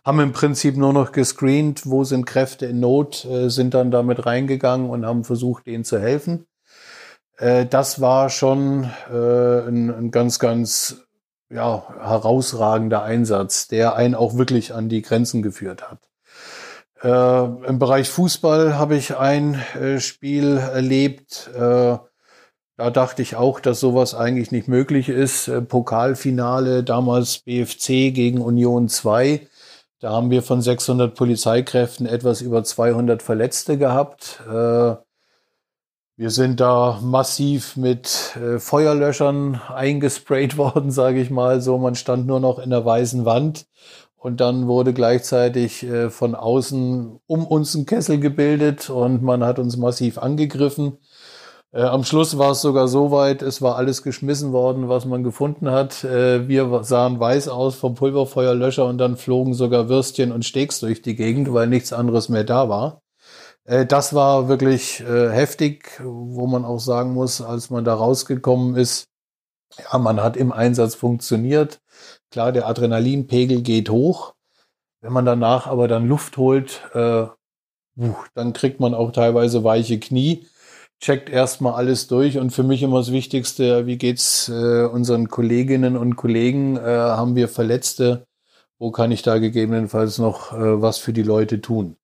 haben 0.05 0.21
im 0.21 0.33
Prinzip 0.33 0.77
nur 0.77 0.93
noch 0.93 1.13
gescreent, 1.13 1.87
wo 1.87 2.05
sind 2.05 2.27
Kräfte 2.27 2.67
in 2.67 2.81
Not, 2.81 3.25
äh, 3.25 3.49
sind 3.49 3.75
dann 3.75 3.91
damit 3.91 4.27
reingegangen 4.27 4.91
und 4.91 5.07
haben 5.07 5.25
versucht, 5.25 5.67
denen 5.67 5.85
zu 5.85 5.99
helfen. 5.99 6.47
Äh, 7.39 7.67
das 7.67 8.01
war 8.01 8.29
schon 8.29 8.91
äh, 9.11 9.69
ein, 9.69 9.91
ein 9.91 10.11
ganz, 10.11 10.39
ganz 10.39 11.03
ja, 11.51 11.85
herausragender 12.01 13.03
Einsatz, 13.03 13.69
der 13.69 13.97
einen 13.97 14.15
auch 14.15 14.37
wirklich 14.37 14.75
an 14.75 14.89
die 14.89 15.03
Grenzen 15.03 15.43
geführt 15.43 15.91
hat. 15.91 15.99
Äh, 17.03 17.69
Im 17.69 17.79
Bereich 17.79 18.11
Fußball 18.11 18.77
habe 18.77 18.97
ich 18.97 19.17
ein 19.17 19.55
äh, 19.81 20.01
Spiel 20.01 20.59
erlebt. 20.59 21.49
Äh, 21.55 21.99
da 22.77 22.91
dachte 22.91 23.23
ich 23.23 23.37
auch, 23.37 23.61
dass 23.61 23.81
sowas 23.81 24.15
eigentlich 24.15 24.53
nicht 24.53 24.69
möglich 24.69 25.09
ist. 25.09 25.49
Äh, 25.49 25.63
Pokalfinale, 25.63 26.85
damals 26.85 27.39
BFC 27.39 28.13
gegen 28.13 28.41
Union 28.41 28.89
2. 28.89 29.47
Da 30.01 30.11
haben 30.13 30.31
wir 30.31 30.43
von 30.43 30.61
600 30.61 31.15
Polizeikräften 31.15 32.07
etwas 32.07 32.41
über 32.41 32.63
200 32.63 33.23
Verletzte 33.23 33.79
gehabt. 33.79 34.41
Wir 36.21 36.31
sind 36.31 36.59
da 36.59 36.99
massiv 37.01 37.77
mit 37.77 38.37
äh, 38.37 38.59
Feuerlöschern 38.59 39.61
eingesprayt 39.73 40.57
worden, 40.59 40.91
sage 40.91 41.21
ich 41.21 41.31
mal. 41.31 41.61
So, 41.61 41.79
man 41.79 41.95
stand 41.95 42.27
nur 42.27 42.41
noch 42.41 42.59
in 42.59 42.71
der 42.71 42.85
weißen 42.85 43.25
Wand 43.25 43.67
und 44.17 44.41
dann 44.41 44.67
wurde 44.67 44.93
gleichzeitig 44.93 45.85
äh, 45.85 46.11
von 46.11 46.35
außen 46.35 47.21
um 47.29 47.47
uns 47.47 47.77
ein 47.77 47.87
Kessel 47.87 48.19
gebildet 48.19 48.91
und 48.91 49.23
man 49.23 49.45
hat 49.45 49.61
uns 49.61 49.77
massiv 49.77 50.19
angegriffen. 50.19 50.99
Äh, 51.71 51.83
am 51.83 52.03
Schluss 52.03 52.37
war 52.37 52.51
es 52.51 52.63
sogar 52.63 52.89
so 52.89 53.13
weit, 53.13 53.41
es 53.43 53.63
war 53.63 53.77
alles 53.77 54.03
geschmissen 54.03 54.51
worden, 54.53 54.89
was 54.89 55.05
man 55.05 55.23
gefunden 55.23 55.71
hat. 55.71 56.03
Äh, 56.03 56.49
wir 56.49 56.83
sahen 56.83 57.21
weiß 57.21 57.47
aus 57.47 57.77
vom 57.77 57.95
Pulverfeuerlöscher 57.95 58.87
und 58.87 58.99
dann 58.99 59.17
flogen 59.17 59.55
sogar 59.55 59.89
Würstchen 59.89 60.33
und 60.33 60.45
Steaks 60.45 60.81
durch 60.81 61.01
die 61.01 61.15
Gegend, 61.15 61.55
weil 61.55 61.69
nichts 61.69 61.93
anderes 61.93 62.29
mehr 62.29 62.43
da 62.43 62.69
war. 62.69 63.03
Äh, 63.69 63.87
das 63.87 64.15
war 64.15 64.49
wirklich 64.49 65.01
äh, 65.01 65.31
heftig, 65.31 66.01
wo 66.03 66.47
man 66.47 66.65
auch 66.65 66.81
sagen 66.81 67.13
muss, 67.15 67.41
als 67.41 67.71
man 67.71 67.85
da 67.85 67.95
rausgekommen 67.95 68.77
ist, 68.77 69.09
ja, 69.79 69.99
man 69.99 70.23
hat 70.23 70.37
im 70.37 70.53
Einsatz 70.53 70.95
funktioniert. 70.95 71.81
Klar, 72.31 72.53
der 72.53 72.67
Adrenalinpegel 72.67 73.63
geht 73.63 73.91
hoch. 73.91 74.35
Wenn 75.03 75.13
man 75.13 75.27
danach 75.27 75.67
aber 75.67 75.89
dann 75.89 76.09
Luft 76.09 76.39
holt, 76.39 76.83
äh, 76.95 77.27
dann 78.35 78.53
kriegt 78.55 78.81
man 78.81 78.95
auch 78.95 79.13
teilweise 79.13 79.65
weiche 79.65 80.01
Knie, 80.01 80.47
checkt 81.01 81.31
erstmal 81.31 81.75
alles 81.75 82.09
durch 82.09 82.39
und 82.39 82.51
für 82.51 82.63
mich 82.63 82.83
immer 82.83 82.99
das 82.99 83.13
Wichtigste, 83.13 83.87
wie 83.87 83.99
geht's 83.99 84.49
äh, 84.49 84.85
unseren 84.85 85.29
Kolleginnen 85.29 85.97
und 85.97 86.17
Kollegen, 86.17 86.81
haben 86.81 87.37
wir 87.37 87.49
Verletzte, 87.49 88.27
wo 88.79 88.91
kann 88.93 89.13
ich 89.13 89.23
da 89.23 89.39
gegebenenfalls 89.39 90.19
noch 90.19 90.53
was 90.53 90.99
für 90.99 91.13
die 91.13 91.23
Leute 91.23 91.61
tun? 91.61 91.97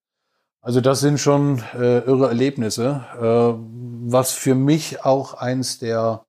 Also 0.64 0.80
das 0.80 1.00
sind 1.00 1.20
schon 1.20 1.62
äh, 1.74 1.98
irre 1.98 2.28
Erlebnisse, 2.28 3.04
äh, 3.20 3.62
was 4.10 4.32
für 4.32 4.54
mich 4.54 5.04
auch 5.04 5.34
eins 5.34 5.78
der 5.78 6.24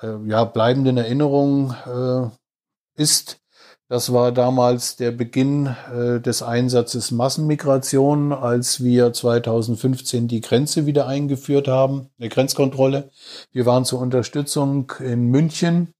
äh, 0.00 0.16
ja, 0.26 0.44
bleibenden 0.44 0.96
Erinnerungen 0.96 1.76
äh, 1.86 3.00
ist. 3.00 3.42
Das 3.88 4.10
war 4.10 4.32
damals 4.32 4.96
der 4.96 5.10
Beginn 5.10 5.66
äh, 5.66 6.18
des 6.18 6.42
Einsatzes 6.42 7.10
Massenmigration, 7.10 8.32
als 8.32 8.82
wir 8.82 9.12
2015 9.12 10.28
die 10.28 10.40
Grenze 10.40 10.86
wieder 10.86 11.06
eingeführt 11.06 11.68
haben, 11.68 12.08
eine 12.18 12.30
Grenzkontrolle. 12.30 13.10
Wir 13.52 13.66
waren 13.66 13.84
zur 13.84 14.00
Unterstützung 14.00 14.90
in 14.98 15.26
München 15.26 15.92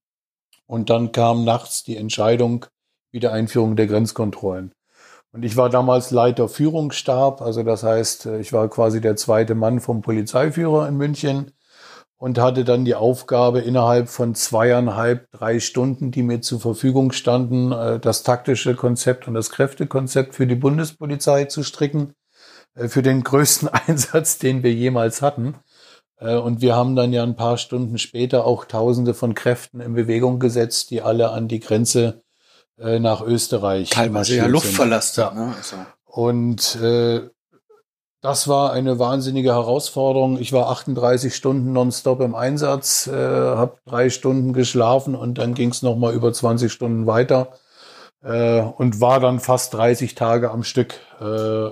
und 0.67 0.89
dann 0.89 1.13
kam 1.13 1.45
nachts 1.45 1.83
die 1.83 1.99
Entscheidung, 1.99 2.65
Wiedereinführung 3.11 3.77
der 3.77 3.89
Grenzkontrollen. 3.89 4.73
Und 5.33 5.45
ich 5.45 5.57
war 5.57 5.71
damals 5.71 6.11
Leiter 6.11 6.49
Führungsstab, 6.49 7.41
also 7.41 7.63
das 7.63 7.83
heißt, 7.83 8.27
ich 8.27 8.53
war 8.53 8.69
quasi 8.69 9.01
der 9.01 9.17
zweite 9.17 9.55
Mann 9.55 9.81
vom 9.81 10.03
Polizeiführer 10.03 10.87
in 10.87 10.97
München 10.97 11.53
und 12.23 12.39
hatte 12.39 12.63
dann 12.65 12.85
die 12.85 12.95
Aufgabe, 12.95 13.59
innerhalb 13.59 14.09
von 14.09 14.37
zweieinhalb, 14.37 15.29
drei 15.33 15.59
Stunden, 15.59 16.13
die 16.13 16.23
mir 16.23 16.41
zur 16.41 16.61
Verfügung 16.61 17.11
standen, 17.11 17.73
äh, 17.73 17.99
das 17.99 18.23
taktische 18.23 18.77
Konzept 18.77 19.27
und 19.27 19.35
das 19.35 19.51
Kräftekonzept 19.51 20.37
für 20.37 20.47
die 20.47 20.55
Bundespolizei 20.55 21.47
zu 21.47 21.65
stricken, 21.65 22.15
äh, 22.77 22.87
für 22.87 23.03
den 23.03 23.25
größten 23.25 23.69
Einsatz, 23.89 24.39
den 24.39 24.63
wir 24.63 24.73
jemals 24.73 25.21
hatten. 25.21 25.57
Äh, 26.19 26.37
und 26.37 26.61
wir 26.61 26.77
haben 26.77 26.95
dann 26.95 27.13
ja 27.13 27.25
ein 27.25 27.35
paar 27.35 27.59
Stunden 27.59 27.99
später 27.99 28.45
auch 28.47 28.67
Tausende 28.67 29.15
von 29.15 29.35
Kräften 29.35 29.81
in 29.81 29.95
Bewegung 29.95 30.39
gesetzt, 30.39 30.93
die 30.93 31.03
alle 31.03 31.31
an 31.31 31.49
die 31.49 31.59
Grenze 31.59 32.23
äh, 32.79 32.99
nach 32.99 33.23
Österreich. 33.23 33.91
Teilweise 33.91 34.37
ja 34.37 34.47
Luftverlaster. 34.47 35.33
Ja. 35.35 35.47
Ne? 35.47 35.55
Also. 35.57 35.77
Und 36.05 36.77
äh, 36.77 37.29
das 38.23 38.47
war 38.47 38.73
eine 38.73 39.01
wahnsinnige 39.01 39.53
Herausforderung. 39.53 40.39
Ich 40.39 40.53
war 40.53 40.69
38 40.71 41.35
Stunden 41.35 41.73
nonstop 41.73 42.21
im 42.21 42.37
Einsatz, 42.37 43.09
äh, 43.09 43.13
habe 43.13 43.79
drei 43.85 44.11
Stunden 44.11 44.53
geschlafen 44.53 45.17
und 45.17 45.39
dann 45.39 45.55
ging 45.55 45.71
es 45.71 45.83
nochmal 45.83 46.15
über 46.15 46.33
20 46.33 46.73
Stunden 46.73 47.07
weiter 47.07 47.55
äh, 48.23 48.61
und 48.61 49.01
war 49.01 49.19
dann 49.19 49.41
fast 49.41 49.75
30 49.75 50.15
Tage 50.15 50.51
am 50.51 50.63
Stück 50.63 51.01
äh, 51.21 51.71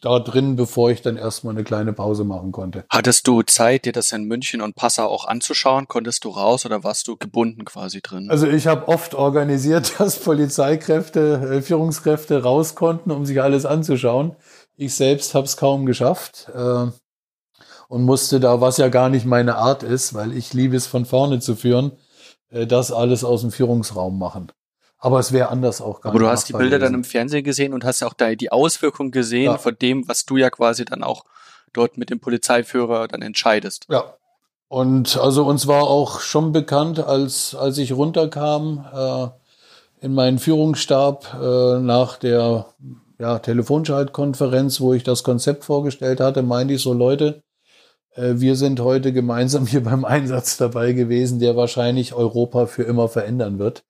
da 0.00 0.18
drin, 0.18 0.56
bevor 0.56 0.90
ich 0.90 1.02
dann 1.02 1.16
erstmal 1.16 1.54
eine 1.54 1.64
kleine 1.64 1.92
Pause 1.92 2.24
machen 2.24 2.52
konnte. 2.52 2.84
Hattest 2.88 3.26
du 3.26 3.42
Zeit, 3.42 3.84
dir 3.84 3.92
das 3.92 4.12
in 4.12 4.24
München 4.24 4.60
und 4.60 4.74
Passau 4.74 5.06
auch 5.06 5.26
anzuschauen? 5.26 5.88
Konntest 5.88 6.24
du 6.24 6.30
raus 6.30 6.66
oder 6.66 6.84
warst 6.84 7.08
du 7.08 7.16
gebunden 7.16 7.64
quasi 7.64 8.00
drin? 8.00 8.30
Also 8.30 8.46
ich 8.46 8.66
habe 8.66 8.88
oft 8.88 9.14
organisiert, 9.14 9.94
dass 9.98 10.18
Polizeikräfte, 10.18 11.56
äh, 11.58 11.62
Führungskräfte 11.62 12.42
raus 12.42 12.74
konnten, 12.74 13.10
um 13.10 13.26
sich 13.26 13.42
alles 13.42 13.66
anzuschauen. 13.66 14.36
Ich 14.76 14.94
selbst 14.94 15.34
habe 15.34 15.44
es 15.44 15.56
kaum 15.56 15.86
geschafft 15.86 16.50
äh, 16.54 16.86
und 17.88 18.02
musste 18.02 18.40
da, 18.40 18.60
was 18.60 18.78
ja 18.78 18.88
gar 18.88 19.08
nicht 19.08 19.26
meine 19.26 19.56
Art 19.56 19.82
ist, 19.82 20.14
weil 20.14 20.36
ich 20.36 20.54
liebe 20.54 20.76
es 20.76 20.86
von 20.86 21.04
vorne 21.04 21.40
zu 21.40 21.54
führen, 21.54 21.92
äh, 22.50 22.66
das 22.66 22.92
alles 22.92 23.24
aus 23.24 23.42
dem 23.42 23.50
Führungsraum 23.50 24.18
machen. 24.18 24.52
Aber 25.00 25.18
es 25.18 25.32
wäre 25.32 25.48
anders 25.48 25.80
auch 25.80 26.02
gar 26.02 26.10
Aber 26.10 26.18
du 26.18 26.28
hast 26.28 26.48
die 26.48 26.52
Bilder 26.52 26.78
gewesen. 26.78 26.92
dann 26.92 26.94
im 27.00 27.04
Fernsehen 27.04 27.42
gesehen 27.42 27.72
und 27.72 27.84
hast 27.84 28.02
auch 28.02 28.12
da 28.12 28.34
die 28.34 28.52
Auswirkungen 28.52 29.10
gesehen 29.10 29.44
ja. 29.44 29.58
von 29.58 29.74
dem, 29.80 30.06
was 30.06 30.26
du 30.26 30.36
ja 30.36 30.50
quasi 30.50 30.84
dann 30.84 31.02
auch 31.02 31.24
dort 31.72 31.96
mit 31.96 32.10
dem 32.10 32.20
Polizeiführer 32.20 33.08
dann 33.08 33.22
entscheidest. 33.22 33.86
Ja. 33.88 34.14
Und 34.68 35.16
also 35.16 35.44
uns 35.46 35.66
war 35.66 35.84
auch 35.84 36.20
schon 36.20 36.52
bekannt, 36.52 37.00
als, 37.00 37.54
als 37.54 37.78
ich 37.78 37.92
runterkam 37.92 38.86
äh, 38.94 40.04
in 40.04 40.14
meinen 40.14 40.38
Führungsstab 40.38 41.34
äh, 41.34 41.80
nach 41.80 42.18
der 42.18 42.66
ja, 43.18 43.38
Telefonschaltkonferenz, 43.38 44.80
wo 44.80 44.94
ich 44.94 45.02
das 45.02 45.24
Konzept 45.24 45.64
vorgestellt 45.64 46.20
hatte, 46.20 46.42
meinte 46.42 46.74
ich 46.74 46.82
so, 46.82 46.92
Leute, 46.92 47.42
äh, 48.14 48.34
wir 48.36 48.54
sind 48.54 48.80
heute 48.80 49.12
gemeinsam 49.12 49.66
hier 49.66 49.82
beim 49.84 50.04
Einsatz 50.04 50.56
dabei 50.56 50.92
gewesen, 50.92 51.40
der 51.40 51.56
wahrscheinlich 51.56 52.14
Europa 52.14 52.66
für 52.66 52.82
immer 52.82 53.08
verändern 53.08 53.58
wird. 53.58 53.82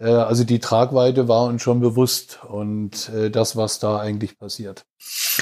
Äh, 0.00 0.06
also 0.06 0.44
die 0.44 0.58
Tragweite 0.58 1.28
war 1.28 1.44
uns 1.44 1.62
schon 1.62 1.80
bewusst 1.80 2.40
und 2.48 3.10
äh, 3.10 3.30
das, 3.30 3.56
was 3.56 3.78
da 3.78 4.00
eigentlich 4.00 4.38
passiert. 4.38 4.84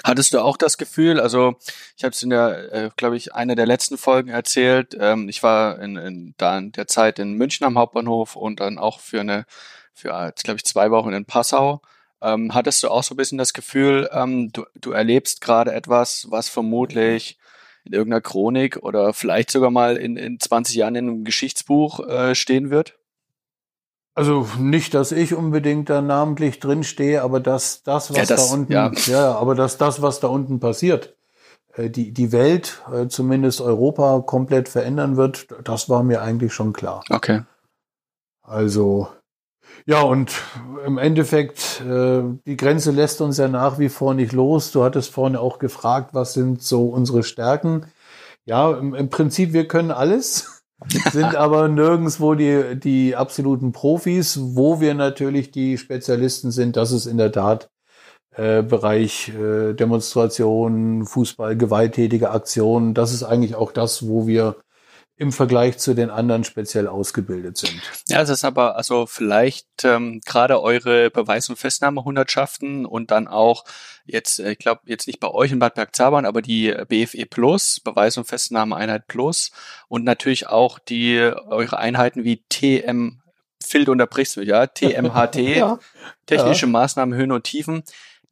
Hattest 0.05 0.35
du 0.35 0.41
auch 0.41 0.57
das 0.57 0.79
Gefühl, 0.79 1.21
also 1.21 1.55
ich 1.97 2.05
habe 2.05 2.13
es 2.13 2.23
in 2.23 2.31
der, 2.31 2.73
äh, 2.73 2.91
glaube 2.97 3.17
ich, 3.17 3.35
einer 3.35 3.55
der 3.55 3.67
letzten 3.67 3.97
Folgen 3.97 4.31
erzählt, 4.31 4.97
ähm, 5.01 5.29
ich 5.29 5.43
war 5.43 5.81
in, 5.81 5.97
in, 5.97 6.35
da 6.37 6.59
in 6.59 6.73
der 6.73 6.87
Zeit 6.87 7.19
in 7.19 7.35
München 7.35 7.67
am 7.67 7.79
Hauptbahnhof 7.79 8.37
und 8.37 8.61
dann 8.61 8.79
auch 8.79 9.01
für 9.01 9.21
eine, 9.21 9.47
für, 9.95 10.33
glaube 10.43 10.57
ich, 10.57 10.65
zwei 10.65 10.91
Wochen 10.91 11.13
in 11.13 11.25
Passau. 11.25 11.81
Ähm, 12.21 12.53
hattest 12.53 12.83
du 12.83 12.89
auch 12.89 13.05
so 13.05 13.15
ein 13.15 13.17
bisschen 13.17 13.39
das 13.39 13.53
Gefühl, 13.53 14.09
ähm, 14.13 14.51
du, 14.53 14.65
du 14.81 14.91
erlebst 14.91 15.41
gerade 15.41 15.73
etwas, 15.73 16.27
was 16.31 16.49
vermutlich 16.49 17.39
in 17.85 17.93
irgendeiner 17.93 18.21
Chronik 18.21 18.79
oder 18.79 19.13
vielleicht 19.13 19.51
sogar 19.51 19.71
mal 19.71 19.97
in, 19.97 20.17
in 20.17 20.41
20 20.41 20.75
Jahren 20.75 20.97
in 20.97 21.09
einem 21.09 21.25
Geschichtsbuch 21.25 22.01
äh, 22.09 22.35
stehen 22.35 22.71
wird? 22.71 22.98
Also 24.19 24.49
nicht, 24.59 24.95
dass 24.95 25.13
ich 25.13 25.33
unbedingt 25.33 25.89
da 25.91 26.03
namentlich 26.03 26.59
drin 26.59 26.83
stehe, 26.83 27.23
aber 27.23 27.39
dass 27.39 27.85
das, 27.85 28.11
was 28.11 28.17
ja, 28.17 28.25
das, 28.25 28.49
da 28.49 28.53
unten, 28.53 28.73
ja. 28.73 28.91
ja, 29.07 29.33
aber 29.37 29.55
dass 29.55 29.79
das, 29.79 30.03
was 30.03 30.19
da 30.19 30.27
unten 30.27 30.59
passiert, 30.59 31.15
äh, 31.75 31.89
die, 31.89 32.11
die 32.11 32.33
Welt, 32.33 32.83
äh, 32.93 33.07
zumindest 33.07 33.61
Europa, 33.61 34.25
komplett 34.27 34.69
verändern 34.69 35.17
wird, 35.17 35.47
das 35.63 35.89
war 35.89 36.03
mir 36.03 36.21
eigentlich 36.21 36.53
schon 36.53 36.73
klar. 36.73 37.05
Okay. 37.11 37.43
Also, 38.43 39.07
ja, 39.87 40.03
und 40.03 40.33
im 40.85 40.99
Endeffekt, 40.99 41.81
äh, 41.83 42.23
die 42.45 42.57
Grenze 42.57 42.91
lässt 42.91 43.21
uns 43.21 43.39
ja 43.39 43.47
nach 43.47 43.79
wie 43.79 43.89
vor 43.89 44.15
nicht 44.15 44.33
los. 44.33 44.73
Du 44.73 44.83
hattest 44.83 45.13
vorne 45.13 45.39
auch 45.39 45.61
gefragt, 45.61 46.11
was 46.13 46.35
sind 46.35 46.61
so 46.61 46.89
unsere 46.89 47.23
Stärken? 47.23 47.87
Ja, 48.47 48.73
im, 48.73 48.97
im 48.97 49.11
Prinzip, 49.11 49.53
wir 49.53 49.69
können 49.69 49.93
alles 49.93 50.58
sind 51.13 51.37
aber 51.37 51.69
nirgendswo 51.69 52.35
die, 52.35 52.79
die 52.79 53.17
absoluten 53.17 53.73
Profis. 53.73 54.39
Wo 54.41 54.81
wir 54.81 54.95
natürlich 54.95 55.51
die 55.51 55.79
Spezialisten 55.79 56.51
sind, 56.51 56.77
das 56.77 56.93
ist 56.93 57.07
in 57.07 57.19
der 57.19 57.33
Tat 57.33 57.71
äh, 58.33 58.63
Bereich 58.63 59.31
äh, 59.31 59.75
Demonstrationen, 59.75 61.05
Fußball, 61.05 61.57
gewalttätige 61.57 62.31
Aktionen. 62.31 62.95
Das 62.95 63.13
ist 63.13 63.23
eigentlich 63.23 63.55
auch 63.55 63.73
das, 63.73 64.07
wo 64.09 64.27
wir 64.27 64.57
im 65.19 65.33
Vergleich 65.33 65.79
zu 65.79 65.95
den 65.95 66.11
anderen 66.11 66.45
speziell 66.45 66.87
ausgebildet 66.87 67.59
sind. 67.59 67.83
Ja, 68.09 68.23
es 68.23 68.29
ist 68.29 68.45
aber 68.45 68.77
also 68.77 69.07
vielleicht 69.07 69.67
ähm, 69.83 70.21
gerade 70.25 70.63
eure 70.63 71.11
Beweis- 71.11 71.49
und 71.49 71.57
Festnahmehundertschaften 71.57 72.87
und 72.87 73.11
dann 73.11 73.27
auch 73.27 73.65
jetzt, 74.05 74.39
äh, 74.39 74.53
ich 74.53 74.59
glaube 74.59 74.83
jetzt 74.87 75.09
nicht 75.09 75.19
bei 75.19 75.29
euch 75.29 75.51
in 75.51 75.59
Bad 75.59 75.75
Bergzabern, 75.75 76.25
aber 76.25 76.41
die 76.41 76.73
BFE 76.89 77.27
Plus, 77.27 77.81
Beweis- 77.81 78.17
und 78.17 78.29
Festnahmeeinheit 78.29 79.09
Plus 79.09 79.51
und 79.89 80.05
natürlich 80.05 80.47
auch 80.47 80.79
die 80.79 81.19
eure 81.19 81.79
Einheiten 81.79 82.23
wie 82.23 82.45
TM 82.49 83.21
Fild 83.61 83.89
unterbrichst 83.89 84.37
du, 84.37 84.43
ja, 84.43 84.69
TMHT, 84.69 85.37
ja. 85.57 85.81
technische 86.27 86.67
ja. 86.67 86.73
Maßnahmen, 86.73 87.19
Höhen 87.19 87.33
und 87.33 87.43
Tiefen 87.43 87.83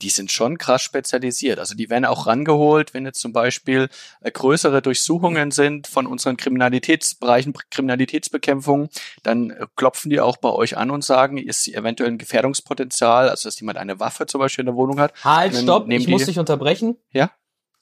die 0.02 0.10
sind 0.10 0.30
schon 0.30 0.58
krass 0.58 0.82
spezialisiert. 0.82 1.58
Also 1.58 1.74
die 1.74 1.88
werden 1.88 2.04
auch 2.04 2.26
rangeholt, 2.26 2.94
wenn 2.94 3.04
jetzt 3.04 3.20
zum 3.20 3.32
Beispiel 3.32 3.88
äh, 4.20 4.30
größere 4.30 4.82
Durchsuchungen 4.82 5.50
sind 5.50 5.86
von 5.86 6.06
unseren 6.06 6.36
Kriminalitätsbereichen, 6.36 7.54
Kriminalitätsbekämpfung, 7.70 8.88
dann 9.22 9.50
äh, 9.50 9.66
klopfen 9.76 10.10
die 10.10 10.20
auch 10.20 10.36
bei 10.36 10.50
euch 10.50 10.76
an 10.76 10.90
und 10.90 11.04
sagen, 11.04 11.38
ist 11.38 11.68
eventuell 11.68 12.10
ein 12.10 12.18
Gefährdungspotenzial, 12.18 13.28
also 13.28 13.48
dass 13.48 13.58
jemand 13.60 13.78
eine 13.78 13.98
Waffe 14.00 14.26
zum 14.26 14.40
Beispiel 14.40 14.62
in 14.62 14.66
der 14.66 14.76
Wohnung 14.76 15.00
hat. 15.00 15.12
Halt, 15.24 15.56
stopp, 15.56 15.88
ich 15.90 16.08
muss 16.08 16.26
dich 16.26 16.38
unterbrechen. 16.38 16.96
Ja. 17.12 17.30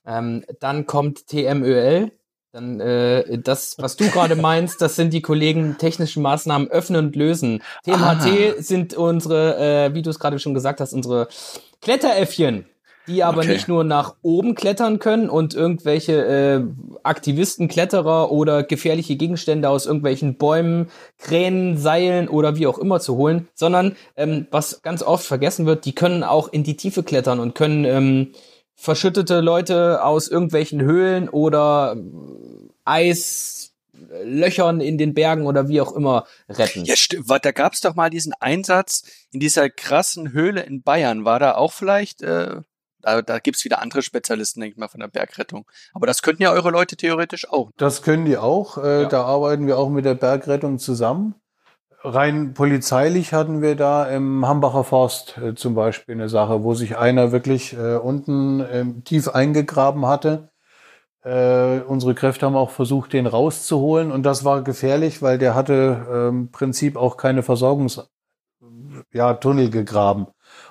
Ähm, 0.06 0.44
dann 0.60 0.86
kommt 0.86 1.26
TMÖL, 1.28 2.12
dann 2.54 2.78
äh, 2.78 3.38
das, 3.38 3.78
was 3.78 3.96
du 3.96 4.08
gerade 4.08 4.36
meinst, 4.36 4.80
das 4.80 4.94
sind 4.94 5.12
die 5.12 5.22
Kollegen 5.22 5.76
technischen 5.76 6.22
Maßnahmen 6.22 6.68
öffnen 6.68 7.06
und 7.06 7.16
lösen. 7.16 7.62
TMHT 7.84 7.98
ah. 7.98 8.54
sind 8.58 8.94
unsere, 8.94 9.56
äh, 9.58 9.94
wie 9.94 10.02
du 10.02 10.10
es 10.10 10.20
gerade 10.20 10.38
schon 10.38 10.54
gesagt 10.54 10.80
hast, 10.80 10.92
unsere 10.92 11.26
Kletteräffchen, 11.84 12.64
die 13.06 13.22
aber 13.22 13.40
okay. 13.40 13.52
nicht 13.52 13.68
nur 13.68 13.84
nach 13.84 14.14
oben 14.22 14.54
klettern 14.54 14.98
können 14.98 15.28
und 15.28 15.52
irgendwelche 15.52 16.24
äh, 16.24 16.62
Aktivisten, 17.02 17.68
Kletterer 17.68 18.32
oder 18.32 18.62
gefährliche 18.62 19.16
Gegenstände 19.16 19.68
aus 19.68 19.84
irgendwelchen 19.84 20.36
Bäumen, 20.38 20.88
Kränen, 21.18 21.76
Seilen 21.76 22.28
oder 22.28 22.56
wie 22.56 22.66
auch 22.66 22.78
immer 22.78 23.00
zu 23.00 23.16
holen, 23.16 23.48
sondern 23.54 23.96
ähm, 24.16 24.46
was 24.50 24.80
ganz 24.80 25.02
oft 25.02 25.26
vergessen 25.26 25.66
wird, 25.66 25.84
die 25.84 25.94
können 25.94 26.24
auch 26.24 26.50
in 26.50 26.64
die 26.64 26.78
Tiefe 26.78 27.02
klettern 27.02 27.38
und 27.38 27.54
können 27.54 27.84
ähm, 27.84 28.32
verschüttete 28.74 29.40
Leute 29.40 30.02
aus 30.02 30.28
irgendwelchen 30.28 30.80
Höhlen 30.80 31.28
oder 31.28 31.96
Eislöchern 33.94 34.80
in 34.80 34.98
den 34.98 35.14
Bergen 35.14 35.46
oder 35.46 35.68
wie 35.68 35.80
auch 35.80 35.92
immer 35.92 36.24
retten. 36.48 36.84
Ja, 36.84 36.96
stimmt. 36.96 37.26
Da 37.42 37.52
gab's 37.52 37.80
doch 37.80 37.94
mal 37.94 38.10
diesen 38.10 38.32
Einsatz 38.40 39.04
in 39.30 39.40
dieser 39.40 39.70
krassen 39.70 40.32
Höhle 40.32 40.62
in 40.62 40.82
Bayern. 40.82 41.24
War 41.24 41.38
da 41.38 41.54
auch 41.54 41.72
vielleicht, 41.72 42.22
äh, 42.22 42.60
da, 43.00 43.22
da 43.22 43.38
gibt's 43.38 43.64
wieder 43.64 43.80
andere 43.82 44.02
Spezialisten, 44.02 44.60
denke 44.60 44.74
ich 44.74 44.78
mal, 44.78 44.88
von 44.88 45.00
der 45.00 45.08
Bergrettung. 45.08 45.66
Aber 45.92 46.06
das 46.06 46.22
könnten 46.22 46.42
ja 46.42 46.52
eure 46.52 46.70
Leute 46.70 46.96
theoretisch 46.96 47.48
auch. 47.48 47.70
Das 47.76 48.02
können 48.02 48.24
die 48.24 48.36
auch. 48.36 48.78
Äh, 48.78 49.02
ja. 49.02 49.08
Da 49.08 49.24
arbeiten 49.24 49.66
wir 49.66 49.78
auch 49.78 49.90
mit 49.90 50.04
der 50.04 50.14
Bergrettung 50.14 50.78
zusammen. 50.78 51.34
Rein 52.06 52.52
polizeilich 52.52 53.32
hatten 53.32 53.62
wir 53.62 53.76
da 53.76 54.06
im 54.06 54.46
Hambacher 54.46 54.84
Forst 54.84 55.38
äh, 55.38 55.54
zum 55.54 55.74
Beispiel 55.74 56.14
eine 56.14 56.28
Sache, 56.28 56.62
wo 56.62 56.74
sich 56.74 56.98
einer 56.98 57.32
wirklich 57.32 57.72
äh, 57.72 57.96
unten 57.96 58.60
äh, 58.60 58.84
tief 59.04 59.28
eingegraben 59.28 60.04
hatte. 60.04 60.50
Äh, 61.24 61.80
unsere 61.80 62.14
Kräfte 62.14 62.46
haben 62.46 62.56
auch 62.56 62.70
versucht, 62.70 63.12
den 63.14 63.26
rauszuholen 63.26 64.12
und 64.12 64.24
das 64.24 64.44
war 64.44 64.62
gefährlich, 64.62 65.22
weil 65.22 65.38
der 65.38 65.54
hatte 65.54 66.06
äh, 66.10 66.28
im 66.28 66.50
Prinzip 66.50 66.96
auch 66.96 67.16
keine 67.16 67.42
Versorgungs 67.42 68.06
ja, 69.12 69.32
gegraben. 69.32 70.26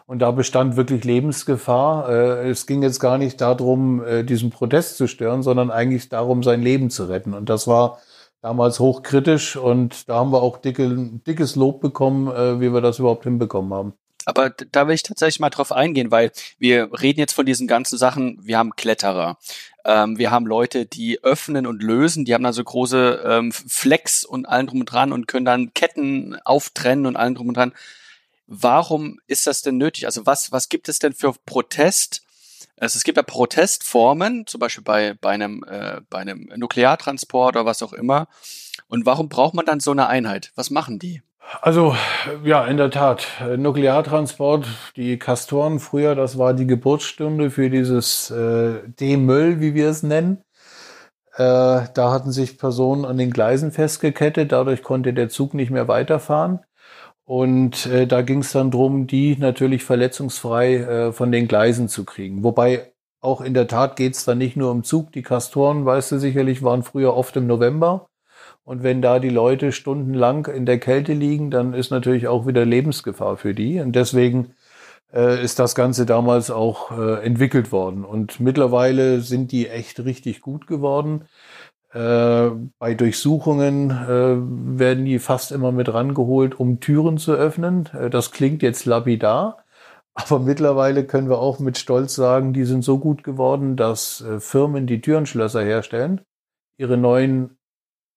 Und 0.05 0.19
da 0.19 0.31
bestand 0.31 0.75
wirklich 0.75 1.03
Lebensgefahr. 1.03 2.09
Äh, 2.09 2.49
es 2.49 2.67
ging 2.67 2.83
jetzt 2.83 2.99
gar 2.99 3.17
nicht 3.17 3.41
darum, 3.41 4.03
äh, 4.05 4.23
diesen 4.23 4.49
Protest 4.49 4.97
zu 4.97 5.07
stören, 5.07 5.43
sondern 5.43 5.71
eigentlich 5.71 6.09
darum, 6.09 6.43
sein 6.43 6.61
Leben 6.61 6.89
zu 6.89 7.05
retten. 7.05 7.33
Und 7.33 7.49
das 7.49 7.67
war 7.67 7.99
damals 8.41 8.79
hochkritisch 8.79 9.55
und 9.55 10.09
da 10.09 10.15
haben 10.15 10.31
wir 10.31 10.43
auch 10.43 10.57
dicke, 10.57 10.89
dickes 11.25 11.55
Lob 11.55 11.81
bekommen, 11.81 12.27
äh, 12.27 12.59
wie 12.59 12.73
wir 12.73 12.81
das 12.81 12.99
überhaupt 12.99 13.23
hinbekommen 13.23 13.73
haben. 13.73 13.93
Aber 14.25 14.49
da 14.49 14.87
will 14.87 14.95
ich 14.95 15.03
tatsächlich 15.03 15.39
mal 15.39 15.49
drauf 15.49 15.71
eingehen, 15.71 16.11
weil 16.11 16.31
wir 16.57 16.89
reden 17.01 17.19
jetzt 17.19 17.33
von 17.33 17.45
diesen 17.45 17.67
ganzen 17.67 17.97
Sachen. 17.97 18.39
Wir 18.41 18.57
haben 18.57 18.75
Kletterer, 18.75 19.37
ähm, 19.85 20.17
wir 20.17 20.31
haben 20.31 20.45
Leute, 20.45 20.85
die 20.85 21.23
öffnen 21.23 21.67
und 21.67 21.83
lösen, 21.83 22.25
die 22.25 22.33
haben 22.33 22.43
da 22.43 22.53
so 22.53 22.63
große 22.63 23.23
ähm, 23.25 23.51
Flex 23.51 24.23
und 24.23 24.45
allen 24.45 24.67
drum 24.67 24.81
und 24.81 24.85
dran 24.85 25.11
und 25.11 25.27
können 25.27 25.45
dann 25.45 25.73
Ketten 25.73 26.37
auftrennen 26.45 27.05
und 27.05 27.15
allen 27.15 27.35
drum 27.35 27.49
und 27.49 27.57
dran. 27.57 27.73
Warum 28.47 29.19
ist 29.27 29.47
das 29.47 29.61
denn 29.61 29.77
nötig? 29.77 30.05
Also 30.05 30.25
was, 30.25 30.51
was 30.51 30.69
gibt 30.69 30.89
es 30.89 30.99
denn 30.99 31.13
für 31.13 31.33
Protest? 31.45 32.23
Also 32.77 32.97
es 32.97 33.03
gibt 33.03 33.17
ja 33.17 33.23
Protestformen, 33.23 34.47
zum 34.47 34.59
Beispiel 34.59 34.83
bei, 34.83 35.13
bei, 35.13 35.31
einem, 35.31 35.63
äh, 35.67 36.01
bei 36.09 36.19
einem 36.19 36.51
Nukleartransport 36.55 37.55
oder 37.55 37.65
was 37.65 37.83
auch 37.83 37.93
immer. 37.93 38.27
Und 38.87 39.05
warum 39.05 39.29
braucht 39.29 39.53
man 39.53 39.65
dann 39.65 39.79
so 39.79 39.91
eine 39.91 40.07
Einheit? 40.07 40.51
Was 40.55 40.69
machen 40.69 40.99
die? 40.99 41.21
Also 41.61 41.95
ja, 42.43 42.65
in 42.65 42.77
der 42.77 42.89
Tat. 42.89 43.27
Nukleartransport, 43.57 44.67
die 44.95 45.17
Kastoren 45.19 45.79
früher, 45.79 46.15
das 46.15 46.37
war 46.37 46.53
die 46.53 46.67
Geburtsstunde 46.67 47.51
für 47.51 47.69
dieses 47.69 48.31
äh, 48.31 48.79
D-Müll, 48.87 49.59
wie 49.59 49.73
wir 49.73 49.89
es 49.89 50.03
nennen. 50.03 50.43
Äh, 51.35 51.87
da 51.93 52.11
hatten 52.11 52.31
sich 52.31 52.57
Personen 52.57 53.05
an 53.05 53.17
den 53.17 53.31
Gleisen 53.31 53.71
festgekettet, 53.71 54.51
dadurch 54.51 54.83
konnte 54.83 55.13
der 55.13 55.29
Zug 55.29 55.53
nicht 55.53 55.71
mehr 55.71 55.87
weiterfahren. 55.87 56.59
Und 57.25 57.85
äh, 57.85 58.05
da 58.07 58.21
ging 58.21 58.39
es 58.39 58.51
dann 58.51 58.69
drum, 58.71 59.07
die 59.07 59.37
natürlich 59.37 59.83
verletzungsfrei 59.83 60.75
äh, 60.75 61.13
von 61.13 61.31
den 61.31 61.47
Gleisen 61.47 61.87
zu 61.87 62.03
kriegen. 62.03 62.43
Wobei 62.43 62.93
auch 63.21 63.41
in 63.41 63.53
der 63.53 63.67
Tat 63.67 63.95
geht 63.95 64.15
es 64.15 64.25
dann 64.25 64.37
nicht 64.37 64.57
nur 64.57 64.69
um 64.71 64.83
Zug. 64.83 65.11
Die 65.13 65.21
Kastoren, 65.21 65.85
weißt 65.85 66.11
du 66.11 66.19
sicherlich, 66.19 66.61
waren 66.63 66.83
früher 66.83 67.15
oft 67.15 67.35
im 67.37 67.47
November. 67.47 68.07
Und 68.65 68.83
wenn 68.83 69.01
da 69.01 69.19
die 69.19 69.29
Leute 69.29 69.71
stundenlang 69.71 70.45
in 70.47 70.65
der 70.65 70.79
Kälte 70.79 71.13
liegen, 71.13 71.51
dann 71.51 71.73
ist 71.73 71.91
natürlich 71.91 72.27
auch 72.27 72.47
wieder 72.47 72.65
Lebensgefahr 72.65 73.37
für 73.37 73.53
die. 73.53 73.79
Und 73.81 73.93
deswegen 73.93 74.53
äh, 75.13 75.43
ist 75.43 75.59
das 75.59 75.75
Ganze 75.75 76.05
damals 76.05 76.49
auch 76.49 76.97
äh, 76.97 77.25
entwickelt 77.25 77.71
worden. 77.71 78.05
Und 78.05 78.39
mittlerweile 78.39 79.21
sind 79.21 79.51
die 79.51 79.67
echt 79.67 79.99
richtig 79.99 80.41
gut 80.41 80.67
geworden. 80.67 81.25
Äh, 81.93 82.49
bei 82.79 82.95
Durchsuchungen 82.95 83.91
äh, 83.91 84.79
werden 84.79 85.05
die 85.05 85.19
fast 85.19 85.51
immer 85.51 85.71
mit 85.71 85.93
rangeholt, 85.93 86.59
um 86.59 86.79
Türen 86.79 87.17
zu 87.17 87.33
öffnen. 87.33 87.89
Äh, 87.93 88.09
das 88.09 88.31
klingt 88.31 88.63
jetzt 88.63 88.85
lapidar, 88.85 89.63
aber 90.15 90.39
mittlerweile 90.39 91.05
können 91.05 91.29
wir 91.29 91.39
auch 91.39 91.59
mit 91.59 91.77
Stolz 91.77 92.15
sagen, 92.15 92.53
die 92.53 92.65
sind 92.65 92.83
so 92.83 92.97
gut 92.97 93.23
geworden, 93.23 93.75
dass 93.75 94.21
äh, 94.21 94.39
Firmen, 94.39 94.87
die 94.87 95.01
Türenschlösser 95.01 95.61
herstellen, 95.63 96.21
ihre 96.77 96.97
neuen 96.97 97.57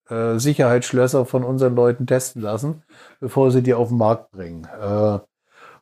äh, 0.08 0.38
Sicherheitsschlösser 0.38 1.24
von 1.26 1.44
unseren 1.44 1.74
Leuten 1.74 2.06
testen 2.06 2.42
lassen, 2.42 2.82
bevor 3.20 3.50
sie 3.50 3.62
die 3.62 3.74
auf 3.74 3.88
den 3.88 3.98
Markt 3.98 4.30
bringen. 4.32 4.66
Äh, 4.80 5.18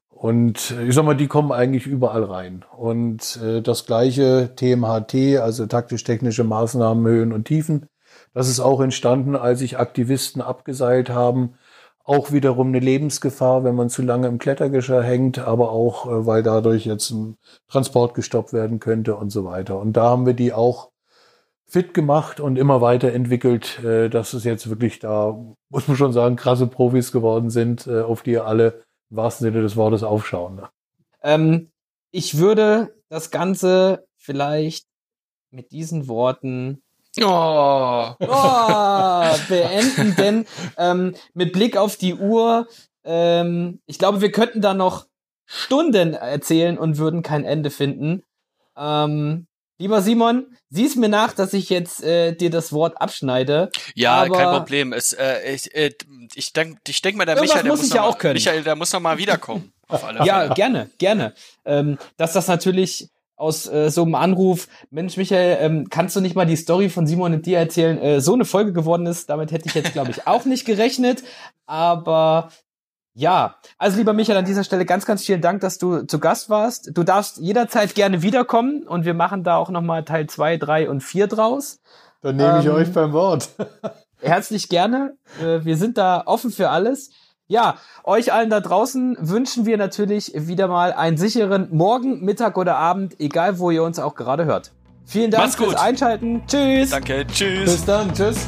und 0.09 0.71
ich 0.87 0.95
sag 0.95 1.05
mal, 1.05 1.17
die 1.17 1.27
kommen 1.27 1.53
eigentlich 1.53 1.87
überall 1.87 2.25
rein. 2.25 2.65
Und 2.77 3.39
äh, 3.43 3.61
das 3.61 3.85
gleiche 3.85 4.55
TMHT, 4.57 5.39
also 5.39 5.67
taktisch-technische 5.67 6.45
Maßnahmen, 6.45 7.07
Höhen 7.07 7.33
und 7.33 7.45
Tiefen, 7.45 7.89
das 8.33 8.49
ist 8.49 8.61
auch 8.61 8.81
entstanden, 8.81 9.37
als 9.37 9.59
sich 9.59 9.79
Aktivisten 9.79 10.41
abgeseilt 10.41 11.11
haben. 11.11 11.55
Auch 12.05 12.33
wiederum 12.33 12.69
eine 12.69 12.81
Lebensgefahr, 12.81 13.65
wenn 13.65 13.75
man 13.75 13.91
zu 13.91 14.03
lange 14.03 14.29
im 14.29 14.39
Klettergeschirr 14.39 15.03
hängt, 15.03 15.39
aber 15.39 15.71
auch, 15.71 16.07
äh, 16.07 16.27
weil 16.27 16.43
dadurch 16.43 16.87
jetzt 16.87 17.11
ein 17.11 17.37
Transport 17.69 18.15
gestoppt 18.15 18.53
werden 18.53 18.81
könnte 18.81 19.17
und 19.17 19.31
so 19.31 19.45
weiter. 19.45 19.79
Und 19.79 19.95
da 19.95 20.05
haben 20.05 20.27
wir 20.27 20.35
die 20.35 20.53
auch 20.53 20.91
fit 21.67 21.95
gemacht 21.95 22.41
und 22.41 22.57
immer 22.57 22.81
weiterentwickelt, 22.81 23.83
äh, 23.83 24.09
dass 24.09 24.33
es 24.33 24.45
jetzt 24.45 24.69
wirklich 24.69 24.99
da, 24.99 25.37
muss 25.71 25.89
man 25.89 25.97
schon 25.97 26.13
sagen, 26.13 26.37
krasse 26.37 26.67
Profis 26.67 27.13
geworden 27.13 27.51
sind, 27.51 27.87
äh, 27.87 28.03
auf 28.03 28.23
die 28.23 28.39
alle 28.39 28.85
im 29.11 29.17
wahrsten 29.17 29.47
Sinne 29.47 29.63
des 29.63 29.77
Wortes 29.77 30.03
aufschauen. 30.03 30.57
Ne? 30.57 30.69
Ähm, 31.23 31.71
ich 32.11 32.39
würde 32.39 32.95
das 33.09 33.31
Ganze 33.31 34.07
vielleicht 34.17 34.87
mit 35.51 35.73
diesen 35.73 36.09
Worten 36.09 36.81
Oh. 37.23 38.11
oh, 38.19 39.37
beenden, 39.49 40.17
denn 40.19 40.47
ähm, 40.77 41.15
mit 41.33 41.53
Blick 41.53 41.77
auf 41.77 41.97
die 41.97 42.15
Uhr, 42.15 42.67
ähm, 43.05 43.81
ich 43.87 44.01
glaube, 44.01 44.21
wir 44.21 44.33
könnten 44.33 44.61
da 44.61 44.75
noch 44.75 45.07
Stunden 45.47 46.15
erzählen 46.15 46.77
und 46.77 46.99
würden 46.99 47.23
kein 47.23 47.45
Ende 47.45 47.71
finden. 47.71 48.25
Ähm, 48.77 49.47
Lieber 49.79 50.03
Simon, 50.03 50.47
siehst 50.71 50.97
mir 50.97 51.09
nach, 51.09 51.33
dass 51.33 51.53
ich 51.53 51.69
jetzt 51.69 52.03
äh, 52.03 52.33
dir 52.35 52.51
das 52.51 52.73
Wort 52.73 53.01
abschneide. 53.01 53.71
Ja, 53.95 54.29
kein 54.29 54.57
Problem. 54.57 54.93
Es, 54.93 55.13
äh, 55.13 55.53
ich 55.53 55.75
äh, 55.75 55.91
ich 56.35 56.53
denke 56.53 56.81
ich 56.87 57.03
denk 57.03 57.17
mal, 57.17 57.25
der 57.25 57.41
Michael, 57.41 57.65
der 57.65 57.73
muss, 57.73 57.93
ja 57.93 58.03
auch 58.03 58.19
können. 58.19 58.35
Michael, 58.35 58.63
der 58.63 58.77
muss 58.77 58.93
noch 58.93 59.01
mal 59.01 59.19
wiederkommen. 59.19 59.73
Auf 59.89 60.05
alle 60.05 60.25
ja, 60.25 60.41
Fälle. 60.41 60.55
gerne, 60.55 60.91
gerne. 60.99 61.35
Ähm, 61.65 61.99
dass 62.17 62.33
das 62.33 62.47
natürlich 62.47 63.09
aus 63.37 63.67
äh, 63.67 63.91
so 63.91 64.03
einem 64.03 64.15
Anruf, 64.15 64.69
Mensch 64.91 65.17
Michael, 65.17 65.59
ähm, 65.61 65.89
kannst 65.91 66.15
du 66.15 66.21
nicht 66.21 66.37
mal 66.37 66.47
die 66.47 66.57
Story 66.57 66.89
von 66.89 67.07
Simon 67.07 67.35
und 67.35 67.47
dir 67.47 67.59
erzählen, 67.59 67.99
äh, 67.99 68.21
so 68.21 68.33
eine 68.33 68.45
Folge 68.45 68.73
geworden 68.73 69.07
ist, 69.07 69.29
damit 69.29 69.51
hätte 69.51 69.69
ich 69.69 69.75
jetzt, 69.75 69.93
glaube 69.93 70.13
ich, 70.13 70.27
auch 70.27 70.45
nicht 70.45 70.65
gerechnet. 70.65 71.25
Aber 71.67 72.51
ja, 73.15 73.55
also 73.79 73.97
lieber 73.97 74.13
Michael, 74.13 74.39
an 74.39 74.45
dieser 74.45 74.65
Stelle 74.65 74.85
ganz, 74.85 75.07
ganz 75.07 75.25
vielen 75.25 75.41
Dank, 75.41 75.61
dass 75.61 75.79
du 75.79 76.03
zu 76.03 76.19
Gast 76.19 76.51
warst. 76.51 76.91
Du 76.97 77.05
darfst 77.05 77.39
jederzeit 77.39 77.95
gerne 77.95 78.23
wiederkommen 78.23 78.83
und 78.83 79.05
wir 79.05 79.15
machen 79.15 79.45
da 79.45 79.57
auch 79.57 79.71
nochmal 79.71 80.05
Teil 80.05 80.27
zwei, 80.27 80.57
drei 80.57 80.91
und 80.91 81.01
vier 81.01 81.29
draus. 81.29 81.81
Dann 82.23 82.37
nehme 82.37 82.59
ich 82.61 82.67
ähm, 82.67 82.75
euch 82.75 82.93
beim 82.93 83.13
Wort. 83.13 83.51
herzlich 84.21 84.69
gerne. 84.69 85.17
Äh, 85.41 85.65
wir 85.65 85.77
sind 85.77 85.99
da 85.99 86.23
offen 86.27 86.51
für 86.51 86.71
alles. 86.71 87.11
Ja, 87.47 87.77
euch 88.05 88.33
allen 88.33 88.51
da 88.51 88.61
draußen 88.61 89.17
wünschen 89.21 89.67
wir 89.67 89.77
natürlich 89.77 90.33
wieder 90.35 90.67
mal 90.67 90.93
einen 90.93 91.19
sicheren 91.19 91.69
Morgen, 91.71 92.25
Mittag 92.25 92.57
oder 92.57 92.77
Abend, 92.77 93.21
egal 93.21 93.59
wo 93.59 93.71
ihr 93.71 93.83
uns 93.83 93.99
auch 93.99 94.15
gerade 94.15 94.47
hört. 94.47 94.73
Vielen 95.05 95.31
Dank 95.31 95.53
fürs 95.53 95.75
Einschalten. 95.75 96.43
Tschüss. 96.47 96.91
Danke, 96.91 97.27
tschüss. 97.27 97.65
Bis 97.65 97.85
dann, 97.85 98.13
tschüss. 98.15 98.47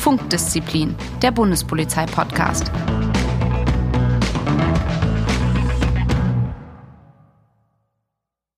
Funkdisziplin, 0.00 0.96
der 1.22 1.30
Bundespolizei-Podcast. 1.30 2.70